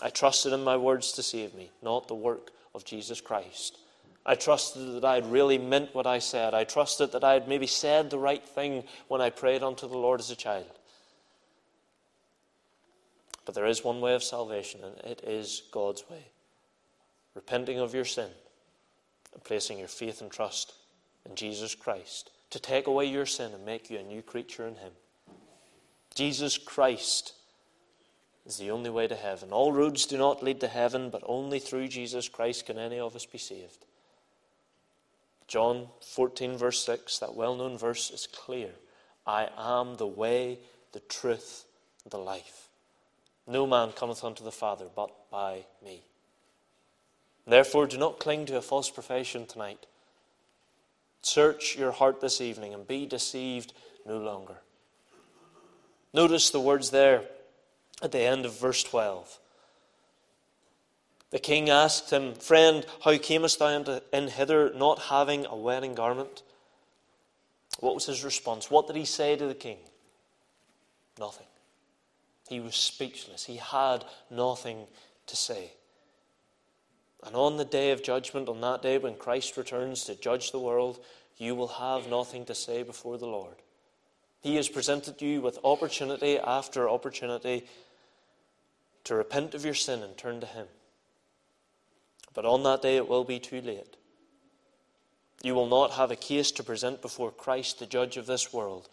I 0.01 0.09
trusted 0.09 0.53
in 0.53 0.63
my 0.63 0.77
words 0.77 1.13
to 1.13 1.23
save 1.23 1.53
me, 1.53 1.71
not 1.81 2.07
the 2.07 2.15
work 2.15 2.51
of 2.75 2.85
Jesus 2.85 3.21
Christ. 3.21 3.77
I 4.25 4.35
trusted 4.35 4.93
that 4.95 5.05
I 5.05 5.15
had 5.15 5.31
really 5.31 5.57
meant 5.57 5.93
what 5.93 6.07
I 6.07 6.19
said. 6.19 6.53
I 6.53 6.63
trusted 6.63 7.11
that 7.11 7.23
I 7.23 7.33
had 7.33 7.47
maybe 7.47 7.67
said 7.67 8.09
the 8.09 8.17
right 8.17 8.43
thing 8.43 8.83
when 9.09 9.19
I 9.19 9.29
prayed 9.29 9.63
unto 9.63 9.87
the 9.87 9.97
Lord 9.97 10.19
as 10.21 10.31
a 10.31 10.35
child. 10.35 10.79
But 13.45 13.55
there 13.55 13.65
is 13.65 13.83
one 13.83 13.99
way 13.99 14.15
of 14.15 14.23
salvation, 14.23 14.81
and 14.83 15.11
it 15.11 15.21
is 15.25 15.63
God's 15.71 16.09
way. 16.09 16.27
Repenting 17.35 17.79
of 17.79 17.93
your 17.93 18.05
sin 18.05 18.29
and 19.33 19.43
placing 19.43 19.79
your 19.79 19.87
faith 19.89 20.21
and 20.21 20.31
trust 20.31 20.73
in 21.25 21.35
Jesus 21.35 21.75
Christ 21.75 22.29
to 22.51 22.59
take 22.59 22.87
away 22.87 23.05
your 23.05 23.25
sin 23.25 23.51
and 23.53 23.65
make 23.65 23.89
you 23.89 23.97
a 23.97 24.03
new 24.03 24.21
creature 24.21 24.67
in 24.67 24.75
Him. 24.75 24.91
Jesus 26.15 26.57
Christ 26.57 27.33
is 28.45 28.57
the 28.57 28.71
only 28.71 28.89
way 28.89 29.07
to 29.07 29.15
heaven. 29.15 29.51
All 29.51 29.73
roads 29.73 30.05
do 30.05 30.17
not 30.17 30.43
lead 30.43 30.59
to 30.61 30.67
heaven, 30.67 31.09
but 31.09 31.23
only 31.25 31.59
through 31.59 31.87
Jesus 31.87 32.29
Christ 32.29 32.67
can 32.67 32.77
any 32.77 32.99
of 32.99 33.15
us 33.15 33.25
be 33.25 33.37
saved. 33.37 33.85
John 35.47 35.87
14, 36.01 36.57
verse 36.57 36.83
6, 36.85 37.19
that 37.19 37.35
well 37.35 37.55
known 37.55 37.77
verse 37.77 38.09
is 38.11 38.27
clear. 38.27 38.71
I 39.25 39.49
am 39.57 39.95
the 39.95 40.07
way, 40.07 40.59
the 40.91 40.99
truth, 41.01 41.65
the 42.09 42.17
life. 42.17 42.69
No 43.47 43.67
man 43.67 43.91
cometh 43.91 44.23
unto 44.23 44.43
the 44.43 44.51
Father 44.51 44.85
but 44.93 45.11
by 45.29 45.65
me. 45.83 46.03
Therefore, 47.45 47.87
do 47.87 47.97
not 47.97 48.19
cling 48.19 48.45
to 48.45 48.57
a 48.57 48.61
false 48.61 48.89
profession 48.89 49.45
tonight. 49.45 49.85
Search 51.21 51.77
your 51.77 51.91
heart 51.91 52.21
this 52.21 52.39
evening 52.41 52.73
and 52.73 52.87
be 52.87 53.05
deceived 53.05 53.73
no 54.05 54.17
longer. 54.17 54.57
Notice 56.13 56.49
the 56.49 56.59
words 56.59 56.91
there 56.91 57.23
at 58.01 58.11
the 58.11 58.19
end 58.19 58.45
of 58.45 58.59
verse 58.59 58.83
12. 58.83 59.39
The 61.33 61.39
king 61.39 61.71
asked 61.71 62.11
him, 62.11 62.35
Friend, 62.35 62.85
how 63.03 63.17
camest 63.17 63.57
thou 63.57 63.99
in 64.13 64.27
hither 64.27 64.71
not 64.75 64.99
having 64.99 65.47
a 65.47 65.55
wedding 65.55 65.95
garment? 65.95 66.43
What 67.79 67.95
was 67.95 68.05
his 68.05 68.23
response? 68.23 68.69
What 68.69 68.85
did 68.85 68.95
he 68.95 69.05
say 69.05 69.35
to 69.35 69.47
the 69.47 69.55
king? 69.55 69.79
Nothing. 71.19 71.47
He 72.47 72.59
was 72.59 72.75
speechless. 72.75 73.45
He 73.45 73.55
had 73.55 74.05
nothing 74.29 74.85
to 75.25 75.35
say. 75.35 75.71
And 77.23 77.35
on 77.35 77.57
the 77.57 77.65
day 77.65 77.89
of 77.89 78.03
judgment, 78.03 78.47
on 78.47 78.61
that 78.61 78.83
day 78.83 78.99
when 78.99 79.15
Christ 79.15 79.57
returns 79.57 80.03
to 80.03 80.13
judge 80.13 80.51
the 80.51 80.59
world, 80.59 81.03
you 81.37 81.55
will 81.55 81.67
have 81.67 82.07
nothing 82.07 82.45
to 82.45 82.53
say 82.53 82.83
before 82.83 83.17
the 83.17 83.25
Lord. 83.25 83.55
He 84.41 84.55
has 84.57 84.69
presented 84.69 85.19
you 85.19 85.41
with 85.41 85.57
opportunity 85.63 86.37
after 86.37 86.87
opportunity 86.87 87.65
to 89.05 89.15
repent 89.15 89.55
of 89.55 89.65
your 89.65 89.73
sin 89.73 90.03
and 90.03 90.15
turn 90.15 90.39
to 90.39 90.45
Him. 90.45 90.67
But 92.33 92.45
on 92.45 92.63
that 92.63 92.81
day, 92.81 92.97
it 92.97 93.07
will 93.07 93.23
be 93.23 93.39
too 93.39 93.61
late. 93.61 93.95
You 95.43 95.55
will 95.55 95.67
not 95.67 95.91
have 95.91 96.09
a 96.09 96.15
case 96.15 96.51
to 96.51 96.63
present 96.63 97.01
before 97.01 97.31
Christ, 97.31 97.79
the 97.79 97.85
judge 97.85 98.17
of 98.17 98.25
this 98.25 98.53
world. 98.53 98.89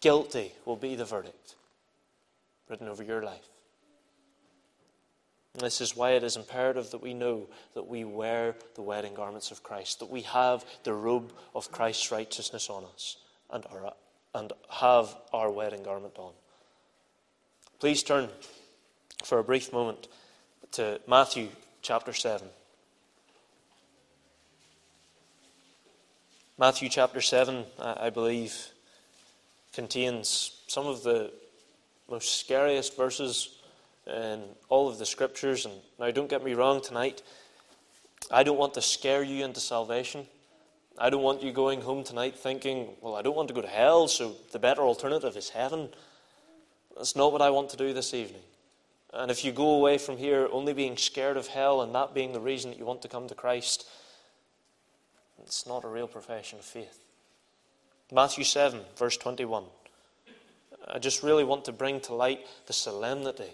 Guilty 0.00 0.52
will 0.64 0.76
be 0.76 0.94
the 0.94 1.04
verdict 1.04 1.54
written 2.68 2.88
over 2.88 3.02
your 3.02 3.22
life. 3.22 3.48
This 5.54 5.80
is 5.80 5.96
why 5.96 6.12
it 6.12 6.22
is 6.22 6.36
imperative 6.36 6.90
that 6.90 7.02
we 7.02 7.14
know 7.14 7.48
that 7.74 7.88
we 7.88 8.04
wear 8.04 8.54
the 8.74 8.82
wedding 8.82 9.14
garments 9.14 9.50
of 9.50 9.62
Christ, 9.62 9.98
that 9.98 10.10
we 10.10 10.22
have 10.22 10.64
the 10.84 10.92
robe 10.92 11.32
of 11.54 11.72
Christ's 11.72 12.12
righteousness 12.12 12.70
on 12.70 12.84
us 12.84 13.16
and, 13.50 13.64
our, 13.72 13.92
and 14.34 14.52
have 14.70 15.16
our 15.32 15.50
wedding 15.50 15.82
garment 15.82 16.16
on. 16.16 16.32
Please 17.80 18.02
turn 18.02 18.28
for 19.24 19.38
a 19.38 19.44
brief 19.44 19.72
moment 19.72 20.06
to 20.72 21.00
Matthew 21.08 21.48
chapter 21.88 22.12
7. 22.12 22.46
Matthew 26.58 26.90
chapter 26.90 27.22
7, 27.22 27.64
I 27.80 28.10
believe, 28.10 28.54
contains 29.72 30.60
some 30.66 30.86
of 30.86 31.02
the 31.02 31.32
most 32.10 32.40
scariest 32.40 32.94
verses 32.94 33.56
in 34.06 34.42
all 34.68 34.90
of 34.90 34.98
the 34.98 35.06
scriptures. 35.06 35.64
And 35.64 35.72
now, 35.98 36.10
don't 36.10 36.28
get 36.28 36.44
me 36.44 36.52
wrong 36.52 36.82
tonight. 36.82 37.22
I 38.30 38.42
don't 38.42 38.58
want 38.58 38.74
to 38.74 38.82
scare 38.82 39.22
you 39.22 39.42
into 39.42 39.60
salvation. 39.60 40.26
I 40.98 41.08
don't 41.08 41.22
want 41.22 41.42
you 41.42 41.52
going 41.52 41.80
home 41.80 42.04
tonight 42.04 42.36
thinking, 42.36 42.90
well, 43.00 43.16
I 43.16 43.22
don't 43.22 43.34
want 43.34 43.48
to 43.48 43.54
go 43.54 43.62
to 43.62 43.66
hell, 43.66 44.08
so 44.08 44.34
the 44.52 44.58
better 44.58 44.82
alternative 44.82 45.38
is 45.38 45.48
heaven. 45.48 45.88
That's 46.98 47.16
not 47.16 47.32
what 47.32 47.40
I 47.40 47.48
want 47.48 47.70
to 47.70 47.78
do 47.78 47.94
this 47.94 48.12
evening. 48.12 48.42
And 49.12 49.30
if 49.30 49.44
you 49.44 49.52
go 49.52 49.70
away 49.70 49.98
from 49.98 50.16
here 50.18 50.48
only 50.52 50.74
being 50.74 50.96
scared 50.96 51.36
of 51.36 51.48
hell 51.48 51.80
and 51.80 51.94
that 51.94 52.14
being 52.14 52.32
the 52.32 52.40
reason 52.40 52.70
that 52.70 52.78
you 52.78 52.84
want 52.84 53.02
to 53.02 53.08
come 53.08 53.26
to 53.28 53.34
Christ, 53.34 53.86
it's 55.42 55.66
not 55.66 55.84
a 55.84 55.88
real 55.88 56.08
profession 56.08 56.58
of 56.58 56.64
faith. 56.64 57.00
Matthew 58.12 58.44
7, 58.44 58.80
verse 58.96 59.16
21. 59.16 59.64
I 60.86 60.98
just 60.98 61.22
really 61.22 61.44
want 61.44 61.64
to 61.66 61.72
bring 61.72 62.00
to 62.02 62.14
light 62.14 62.46
the 62.66 62.72
solemnity 62.72 63.50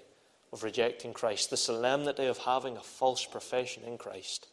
of 0.53 0.63
rejecting 0.63 1.13
Christ, 1.13 1.51
the 1.51 1.57
solemnity 1.57 2.27
of 2.27 2.39
having 2.39 2.77
a 2.77 2.83
false 2.83 3.25
profession 3.27 3.83
in 3.85 3.99
Christ. 3.99 4.47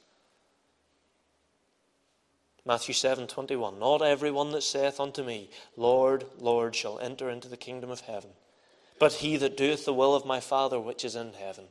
Matthew 2.66 2.94
7:21 2.94 3.80
Not 3.80 4.02
everyone 4.02 4.52
that 4.52 4.62
saith 4.62 5.00
unto 5.00 5.24
me, 5.24 5.50
Lord, 5.76 6.26
Lord, 6.38 6.76
shall 6.76 7.00
enter 7.00 7.30
into 7.30 7.48
the 7.48 7.58
kingdom 7.58 7.90
of 7.90 8.02
heaven, 8.02 8.32
but 9.02 9.14
he 9.14 9.36
that 9.36 9.58
doeth 9.58 9.84
the 9.84 9.94
will 9.96 10.14
of 10.14 10.28
my 10.28 10.40
Father 10.40 10.80
which 10.80 11.04
is 11.04 11.16
in 11.16 11.34
heaven. 11.34 11.66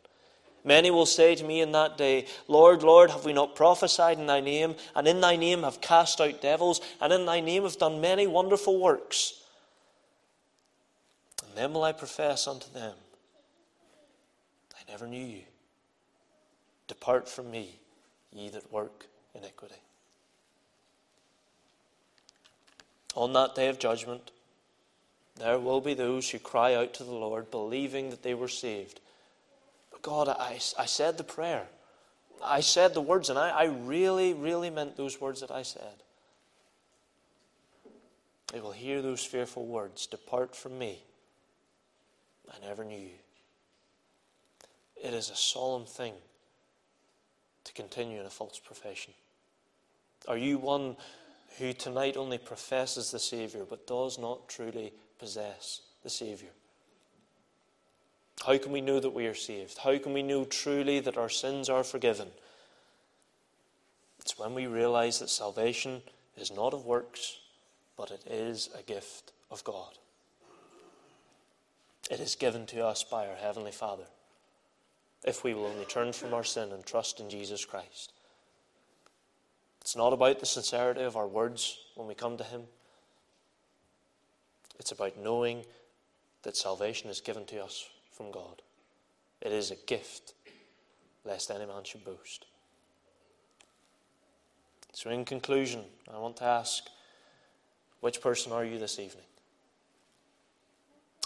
Many 0.64 0.90
will 0.90 1.06
say 1.06 1.36
to 1.36 1.44
me 1.44 1.60
in 1.60 1.70
that 1.70 1.96
day, 1.96 2.26
Lord, 2.48 2.82
Lord, 2.82 3.12
have 3.12 3.24
we 3.24 3.32
not 3.32 3.54
prophesied 3.54 4.18
in 4.18 4.26
thy 4.26 4.40
name, 4.40 4.74
and 4.96 5.06
in 5.06 5.20
thy 5.20 5.36
name 5.36 5.62
have 5.62 5.80
cast 5.80 6.20
out 6.20 6.42
devils, 6.42 6.80
and 7.00 7.12
in 7.12 7.26
thy 7.26 7.38
name 7.38 7.62
have 7.62 7.78
done 7.78 8.00
many 8.00 8.26
wonderful 8.26 8.80
works? 8.80 9.44
And 11.46 11.56
then 11.56 11.72
will 11.72 11.84
I 11.84 11.92
profess 11.92 12.48
unto 12.48 12.68
them, 12.72 12.96
I 14.74 14.90
never 14.90 15.06
knew 15.06 15.24
you. 15.24 15.42
Depart 16.88 17.28
from 17.28 17.48
me, 17.52 17.76
ye 18.32 18.48
that 18.48 18.72
work 18.72 19.06
iniquity. 19.36 19.80
On 23.14 23.32
that 23.34 23.54
day 23.54 23.68
of 23.68 23.78
judgment, 23.78 24.32
there 25.40 25.58
will 25.58 25.80
be 25.80 25.94
those 25.94 26.28
who 26.30 26.38
cry 26.38 26.74
out 26.74 26.94
to 26.94 27.04
the 27.04 27.14
Lord, 27.14 27.50
believing 27.50 28.10
that 28.10 28.22
they 28.22 28.34
were 28.34 28.48
saved. 28.48 29.00
But 29.90 30.02
God, 30.02 30.28
I, 30.28 30.58
I 30.78 30.86
said 30.86 31.16
the 31.16 31.24
prayer. 31.24 31.66
I 32.44 32.60
said 32.60 32.94
the 32.94 33.00
words, 33.00 33.30
and 33.30 33.38
I, 33.38 33.50
I 33.50 33.64
really, 33.64 34.34
really 34.34 34.70
meant 34.70 34.96
those 34.96 35.20
words 35.20 35.40
that 35.40 35.50
I 35.50 35.62
said. 35.62 36.02
They 38.52 38.60
will 38.60 38.72
hear 38.72 39.00
those 39.00 39.24
fearful 39.24 39.66
words 39.66 40.06
Depart 40.06 40.54
from 40.54 40.78
me. 40.78 40.98
I 42.50 42.66
never 42.66 42.84
knew 42.84 42.98
you. 42.98 43.10
It 45.02 45.14
is 45.14 45.30
a 45.30 45.36
solemn 45.36 45.86
thing 45.86 46.14
to 47.64 47.72
continue 47.72 48.20
in 48.20 48.26
a 48.26 48.30
false 48.30 48.58
profession. 48.58 49.14
Are 50.28 50.36
you 50.36 50.58
one 50.58 50.96
who 51.58 51.72
tonight 51.72 52.16
only 52.16 52.38
professes 52.38 53.10
the 53.10 53.18
Saviour 53.18 53.64
but 53.68 53.86
does 53.86 54.18
not 54.18 54.48
truly 54.48 54.92
possess 55.20 55.82
the 56.02 56.10
Saviour? 56.10 56.50
How 58.44 58.56
can 58.58 58.72
we 58.72 58.80
know 58.80 58.98
that 58.98 59.14
we 59.14 59.26
are 59.26 59.34
saved? 59.34 59.78
How 59.78 59.96
can 59.98 60.12
we 60.12 60.22
know 60.22 60.44
truly 60.44 60.98
that 61.00 61.18
our 61.18 61.28
sins 61.28 61.68
are 61.68 61.84
forgiven? 61.84 62.28
It's 64.18 64.38
when 64.38 64.54
we 64.54 64.66
realize 64.66 65.20
that 65.20 65.28
salvation 65.28 66.02
is 66.36 66.50
not 66.50 66.72
of 66.72 66.86
works, 66.86 67.38
but 67.96 68.10
it 68.10 68.22
is 68.26 68.70
a 68.78 68.82
gift 68.82 69.32
of 69.50 69.62
God. 69.62 69.98
It 72.10 72.18
is 72.18 72.34
given 72.34 72.66
to 72.66 72.84
us 72.84 73.04
by 73.04 73.28
our 73.28 73.36
Heavenly 73.36 73.72
Father 73.72 74.06
if 75.24 75.44
we 75.44 75.54
will 75.54 75.66
only 75.66 75.84
turn 75.84 76.12
from 76.12 76.32
our 76.32 76.44
sin 76.44 76.72
and 76.72 76.84
trust 76.84 77.20
in 77.20 77.28
Jesus 77.28 77.64
Christ. 77.64 78.12
It's 79.80 79.96
not 79.96 80.12
about 80.12 80.40
the 80.40 80.46
sincerity 80.46 81.02
of 81.02 81.16
our 81.16 81.28
words 81.28 81.78
when 81.94 82.08
we 82.08 82.14
come 82.14 82.36
to 82.38 82.44
Him. 82.44 82.62
It's 84.80 84.92
about 84.92 85.18
knowing 85.18 85.66
that 86.42 86.56
salvation 86.56 87.10
is 87.10 87.20
given 87.20 87.44
to 87.44 87.62
us 87.62 87.86
from 88.10 88.32
God. 88.32 88.62
It 89.42 89.52
is 89.52 89.70
a 89.70 89.76
gift, 89.86 90.32
lest 91.22 91.50
any 91.50 91.66
man 91.66 91.84
should 91.84 92.02
boast. 92.02 92.46
So, 94.94 95.10
in 95.10 95.26
conclusion, 95.26 95.84
I 96.12 96.18
want 96.18 96.38
to 96.38 96.44
ask 96.44 96.84
which 98.00 98.22
person 98.22 98.52
are 98.52 98.64
you 98.64 98.78
this 98.78 98.98
evening? 98.98 99.26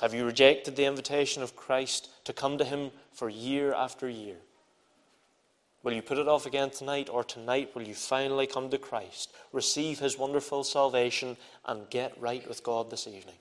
Have 0.03 0.14
you 0.14 0.27
rejected 0.27 0.75
the 0.75 0.85
invitation 0.85 1.40
of 1.40 1.55
Christ 1.55 2.09
to 2.25 2.33
come 2.33 2.59
to 2.59 2.64
Him 2.64 2.90
for 3.12 3.29
year 3.29 3.73
after 3.73 4.09
year? 4.09 4.37
Will 5.85 5.93
you 5.93 6.03
put 6.03 6.19
it 6.19 6.27
off 6.27 6.45
again 6.45 6.71
tonight, 6.71 7.09
or 7.09 7.23
tonight 7.23 7.71
will 7.77 7.83
you 7.83 7.95
finally 7.95 8.49
come 8.49 8.69
to 8.71 8.79
Christ, 8.79 9.33
receive 9.53 10.01
His 10.01 10.19
wonderful 10.19 10.64
salvation, 10.64 11.37
and 11.64 11.88
get 11.88 12.21
right 12.21 12.47
with 12.49 12.64
God 12.64 12.90
this 12.90 13.07
evening? 13.07 13.37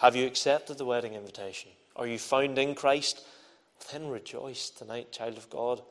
Have 0.00 0.16
you 0.16 0.26
accepted 0.26 0.78
the 0.78 0.84
wedding 0.84 1.14
invitation? 1.14 1.70
Are 1.94 2.06
you 2.06 2.18
found 2.18 2.58
in 2.58 2.74
Christ? 2.74 3.22
Then 3.92 4.08
rejoice 4.08 4.70
tonight, 4.70 5.12
child 5.12 5.36
of 5.36 5.50
God, 5.50 5.82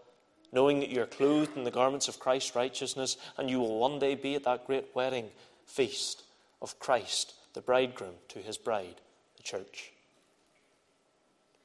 knowing 0.51 0.79
that 0.79 0.89
you 0.89 1.01
are 1.01 1.07
clothed 1.07 1.57
in 1.57 1.63
the 1.63 1.71
garments 1.71 2.07
of 2.07 2.19
Christ's 2.19 2.55
righteousness, 2.55 3.17
and 3.37 3.49
you 3.49 3.59
will 3.59 3.79
one 3.79 3.99
day 3.99 4.15
be 4.15 4.35
at 4.35 4.43
that 4.43 4.67
great 4.67 4.87
wedding 4.93 5.29
feast 5.65 6.23
of 6.61 6.79
Christ, 6.79 7.33
the 7.53 7.61
bridegroom, 7.61 8.15
to 8.29 8.39
his 8.39 8.57
bride, 8.57 9.01
the 9.37 9.43
church. 9.43 9.91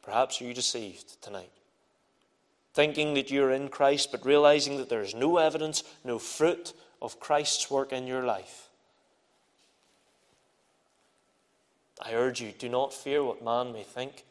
Perhaps 0.02 0.40
are 0.40 0.44
you 0.44 0.54
deceived 0.54 1.22
tonight 1.22 1.50
thinking 2.72 3.14
that 3.14 3.30
you're 3.30 3.50
in 3.50 3.68
Christ, 3.68 4.10
but 4.10 4.24
realizing 4.24 4.76
that 4.78 4.88
there 4.88 5.02
is 5.02 5.14
no 5.14 5.36
evidence, 5.36 5.82
no 6.04 6.18
fruit 6.18 6.72
of 7.02 7.20
Christ's 7.20 7.70
work 7.70 7.92
in 7.92 8.06
your 8.06 8.24
life. 8.24 8.69
I 12.02 12.14
urge 12.14 12.40
you, 12.40 12.52
do 12.52 12.68
not 12.68 12.94
fear 12.94 13.22
what 13.22 13.44
man 13.44 13.72
may 13.72 13.82
think. 13.82 14.24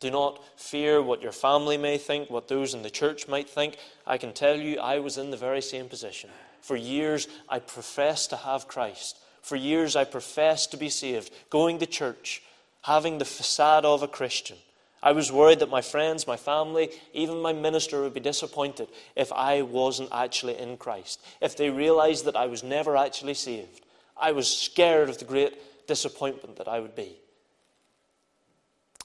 Do 0.00 0.10
not 0.10 0.42
fear 0.58 1.00
what 1.00 1.22
your 1.22 1.32
family 1.32 1.76
may 1.76 1.96
think, 1.96 2.28
what 2.28 2.48
those 2.48 2.74
in 2.74 2.82
the 2.82 2.90
church 2.90 3.28
might 3.28 3.48
think. 3.48 3.76
I 4.04 4.18
can 4.18 4.32
tell 4.32 4.56
you, 4.56 4.80
I 4.80 4.98
was 4.98 5.16
in 5.16 5.30
the 5.30 5.36
very 5.36 5.62
same 5.62 5.88
position. 5.88 6.28
For 6.60 6.74
years, 6.74 7.28
I 7.48 7.60
professed 7.60 8.30
to 8.30 8.36
have 8.36 8.66
Christ. 8.66 9.18
For 9.42 9.54
years, 9.54 9.94
I 9.94 10.04
professed 10.04 10.72
to 10.72 10.76
be 10.76 10.88
saved, 10.88 11.32
going 11.50 11.78
to 11.78 11.86
church, 11.86 12.42
having 12.82 13.18
the 13.18 13.24
facade 13.24 13.84
of 13.84 14.02
a 14.02 14.08
Christian. 14.08 14.56
I 15.02 15.12
was 15.12 15.32
worried 15.32 15.58
that 15.58 15.70
my 15.70 15.82
friends, 15.82 16.26
my 16.26 16.36
family, 16.36 16.90
even 17.12 17.42
my 17.42 17.52
minister 17.52 18.02
would 18.02 18.14
be 18.14 18.20
disappointed 18.20 18.88
if 19.16 19.32
I 19.32 19.62
wasn't 19.62 20.10
actually 20.12 20.58
in 20.58 20.76
Christ, 20.76 21.20
if 21.40 21.56
they 21.56 21.70
realized 21.70 22.24
that 22.24 22.36
I 22.36 22.46
was 22.46 22.62
never 22.62 22.96
actually 22.96 23.34
saved. 23.34 23.82
I 24.16 24.30
was 24.30 24.48
scared 24.48 25.08
of 25.08 25.18
the 25.18 25.24
great 25.24 25.54
disappointment 25.86 26.56
that 26.56 26.68
I 26.68 26.80
would 26.80 26.94
be. 26.94 27.16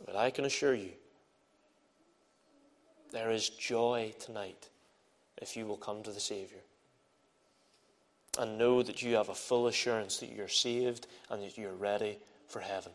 But 0.05 0.15
I 0.15 0.29
can 0.29 0.45
assure 0.45 0.75
you, 0.75 0.91
there 3.11 3.31
is 3.31 3.49
joy 3.49 4.13
tonight 4.19 4.69
if 5.41 5.55
you 5.55 5.65
will 5.65 5.77
come 5.77 6.03
to 6.03 6.11
the 6.11 6.19
Savior. 6.19 6.59
And 8.39 8.57
know 8.57 8.83
that 8.83 9.01
you 9.01 9.15
have 9.15 9.29
a 9.29 9.35
full 9.35 9.67
assurance 9.67 10.17
that 10.19 10.31
you're 10.31 10.47
saved 10.47 11.07
and 11.29 11.41
that 11.41 11.57
you're 11.57 11.73
ready 11.73 12.19
for 12.47 12.59
heaven. 12.59 12.91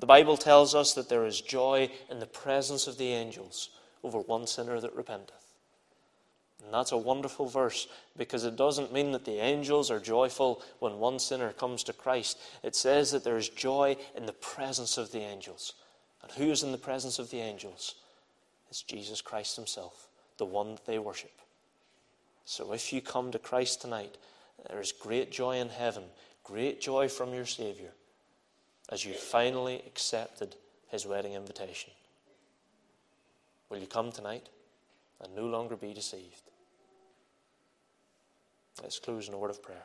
The 0.00 0.06
Bible 0.06 0.36
tells 0.36 0.74
us 0.74 0.94
that 0.94 1.08
there 1.08 1.26
is 1.26 1.40
joy 1.40 1.90
in 2.10 2.18
the 2.18 2.26
presence 2.26 2.86
of 2.86 2.98
the 2.98 3.12
angels 3.12 3.70
over 4.02 4.18
one 4.18 4.46
sinner 4.46 4.80
that 4.80 4.96
repenteth. 4.96 5.39
And 6.64 6.74
that's 6.74 6.92
a 6.92 6.96
wonderful 6.96 7.46
verse 7.46 7.88
because 8.16 8.44
it 8.44 8.56
doesn't 8.56 8.92
mean 8.92 9.12
that 9.12 9.24
the 9.24 9.40
angels 9.40 9.90
are 9.90 9.98
joyful 9.98 10.62
when 10.78 10.98
one 10.98 11.18
sinner 11.18 11.52
comes 11.52 11.82
to 11.84 11.92
Christ. 11.92 12.38
It 12.62 12.76
says 12.76 13.10
that 13.12 13.24
there 13.24 13.38
is 13.38 13.48
joy 13.48 13.96
in 14.14 14.26
the 14.26 14.32
presence 14.32 14.98
of 14.98 15.10
the 15.10 15.20
angels. 15.20 15.72
And 16.22 16.30
who 16.32 16.50
is 16.50 16.62
in 16.62 16.72
the 16.72 16.78
presence 16.78 17.18
of 17.18 17.30
the 17.30 17.40
angels? 17.40 17.94
It's 18.68 18.82
Jesus 18.82 19.20
Christ 19.20 19.56
Himself, 19.56 20.08
the 20.36 20.44
one 20.44 20.72
that 20.72 20.86
they 20.86 20.98
worship. 20.98 21.32
So 22.44 22.72
if 22.72 22.92
you 22.92 23.00
come 23.00 23.32
to 23.32 23.38
Christ 23.38 23.80
tonight, 23.80 24.16
there 24.68 24.80
is 24.80 24.92
great 24.92 25.32
joy 25.32 25.56
in 25.56 25.70
heaven, 25.70 26.04
great 26.44 26.80
joy 26.80 27.08
from 27.08 27.32
your 27.32 27.46
Savior 27.46 27.92
as 28.90 29.04
you 29.04 29.14
finally 29.14 29.82
accepted 29.86 30.56
his 30.88 31.06
wedding 31.06 31.34
invitation? 31.34 31.90
Will 33.68 33.78
you 33.78 33.86
come 33.86 34.10
tonight 34.10 34.48
and 35.20 35.34
no 35.34 35.46
longer 35.46 35.76
be 35.76 35.94
deceived? 35.94 36.49
Let's 38.82 38.98
close 38.98 39.28
in 39.28 39.34
a 39.34 39.38
word 39.38 39.50
of 39.50 39.62
prayer. 39.62 39.84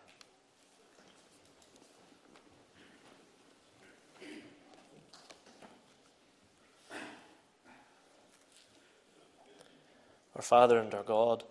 Our 10.36 10.42
Father 10.42 10.80
and 10.80 10.94
our 10.94 11.04
God, 11.04 11.44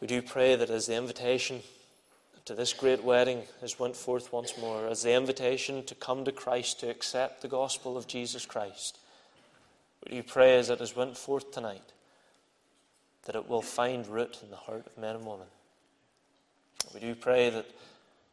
we 0.00 0.06
do 0.06 0.22
pray 0.22 0.56
that 0.56 0.70
as 0.70 0.86
the 0.86 0.96
invitation 0.96 1.60
to 2.44 2.54
this 2.54 2.72
great 2.72 3.04
wedding 3.04 3.42
has 3.60 3.78
went 3.78 3.94
forth 3.94 4.32
once 4.32 4.56
more 4.58 4.88
as 4.88 5.02
the 5.02 5.14
invitation 5.14 5.84
to 5.84 5.94
come 5.94 6.24
to 6.24 6.32
Christ 6.32 6.80
to 6.80 6.90
accept 6.90 7.40
the 7.40 7.48
gospel 7.48 7.96
of 7.96 8.06
Jesus 8.06 8.46
Christ. 8.46 8.98
we 10.04 10.16
you 10.16 10.22
pray 10.22 10.58
as 10.58 10.70
it 10.70 10.80
has 10.80 10.96
went 10.96 11.16
forth 11.16 11.52
tonight 11.52 11.92
that 13.24 13.36
it 13.36 13.48
will 13.48 13.62
find 13.62 14.06
root 14.06 14.38
in 14.42 14.50
the 14.50 14.56
heart 14.56 14.86
of 14.86 14.98
men 14.98 15.16
and 15.16 15.26
women? 15.26 15.46
We 16.92 17.00
do 17.00 17.14
pray 17.14 17.50
that 17.50 17.66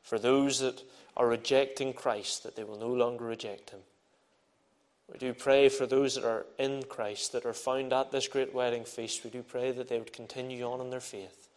for 0.03 0.19
those 0.19 0.59
that 0.59 0.83
are 1.15 1.27
rejecting 1.27 1.93
Christ, 1.93 2.43
that 2.43 2.55
they 2.55 2.63
will 2.63 2.79
no 2.79 2.87
longer 2.87 3.25
reject 3.25 3.71
him. 3.71 3.79
We 5.11 5.17
do 5.17 5.33
pray 5.33 5.69
for 5.69 5.85
those 5.85 6.15
that 6.15 6.23
are 6.23 6.45
in 6.57 6.83
Christ, 6.83 7.31
that 7.31 7.45
are 7.45 7.53
found 7.53 7.93
at 7.93 8.11
this 8.11 8.27
great 8.27 8.53
wedding 8.53 8.85
feast. 8.85 9.23
We 9.23 9.29
do 9.29 9.41
pray 9.41 9.71
that 9.71 9.87
they 9.87 9.97
would 9.97 10.13
continue 10.13 10.63
on 10.63 10.81
in 10.81 10.89
their 10.91 10.99
faith. 10.99 11.49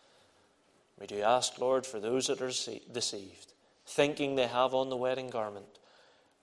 We 0.99 1.07
do 1.07 1.21
ask, 1.21 1.59
Lord, 1.59 1.85
for 1.85 2.01
those 2.01 2.29
that 2.29 2.41
are 2.41 2.51
deceived, 2.93 3.53
thinking 3.87 4.35
they 4.35 4.47
have 4.47 4.75
on 4.75 4.89
the 4.89 4.97
wedding 4.97 5.31
garment. 5.31 5.79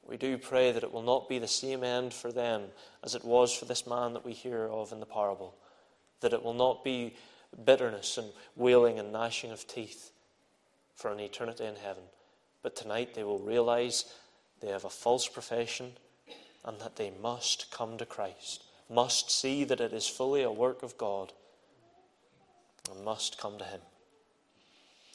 We 0.05 0.17
do 0.17 0.37
pray 0.37 0.71
that 0.71 0.83
it 0.83 0.91
will 0.91 1.03
not 1.03 1.29
be 1.29 1.39
the 1.39 1.47
same 1.47 1.83
end 1.83 2.13
for 2.13 2.31
them 2.31 2.63
as 3.03 3.15
it 3.15 3.23
was 3.23 3.53
for 3.53 3.65
this 3.65 3.87
man 3.87 4.13
that 4.13 4.25
we 4.25 4.33
hear 4.33 4.67
of 4.67 4.91
in 4.91 4.99
the 4.99 5.05
parable. 5.05 5.55
That 6.21 6.33
it 6.33 6.43
will 6.43 6.53
not 6.53 6.83
be 6.83 7.15
bitterness 7.65 8.17
and 8.17 8.29
wailing 8.55 8.99
and 8.99 9.11
gnashing 9.11 9.51
of 9.51 9.67
teeth 9.67 10.11
for 10.99 11.11
an 11.11 11.19
eternity 11.21 11.63
in 11.65 11.75
heaven. 11.77 12.03
But 12.61 12.75
tonight 12.75 13.13
they 13.13 13.23
will 13.23 13.39
realize 13.39 14.03
they 14.61 14.67
have 14.67 14.83
a 14.83 14.89
false 14.89 15.29
profession 15.29 15.93
and 16.65 16.77
that 16.81 16.97
they 16.97 17.09
must 17.21 17.71
come 17.71 17.97
to 17.97 18.05
Christ, 18.05 18.65
must 18.89 19.31
see 19.31 19.63
that 19.63 19.79
it 19.79 19.93
is 19.93 20.07
fully 20.07 20.43
a 20.43 20.51
work 20.51 20.83
of 20.83 20.97
God, 20.97 21.31
and 22.91 23.05
must 23.05 23.37
come 23.37 23.57
to 23.59 23.63
Him. 23.63 23.79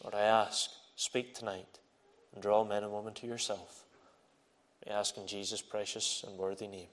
Lord, 0.02 0.14
I 0.14 0.22
ask, 0.22 0.70
speak 0.96 1.34
tonight 1.34 1.78
and 2.32 2.42
draw 2.42 2.64
men 2.64 2.82
and 2.82 2.92
women 2.92 3.12
to 3.14 3.26
yourself. 3.26 3.84
We 4.86 4.92
ask 4.92 5.18
in 5.18 5.26
Jesus' 5.26 5.60
precious 5.60 6.24
and 6.26 6.38
worthy 6.38 6.66
name. 6.66 6.88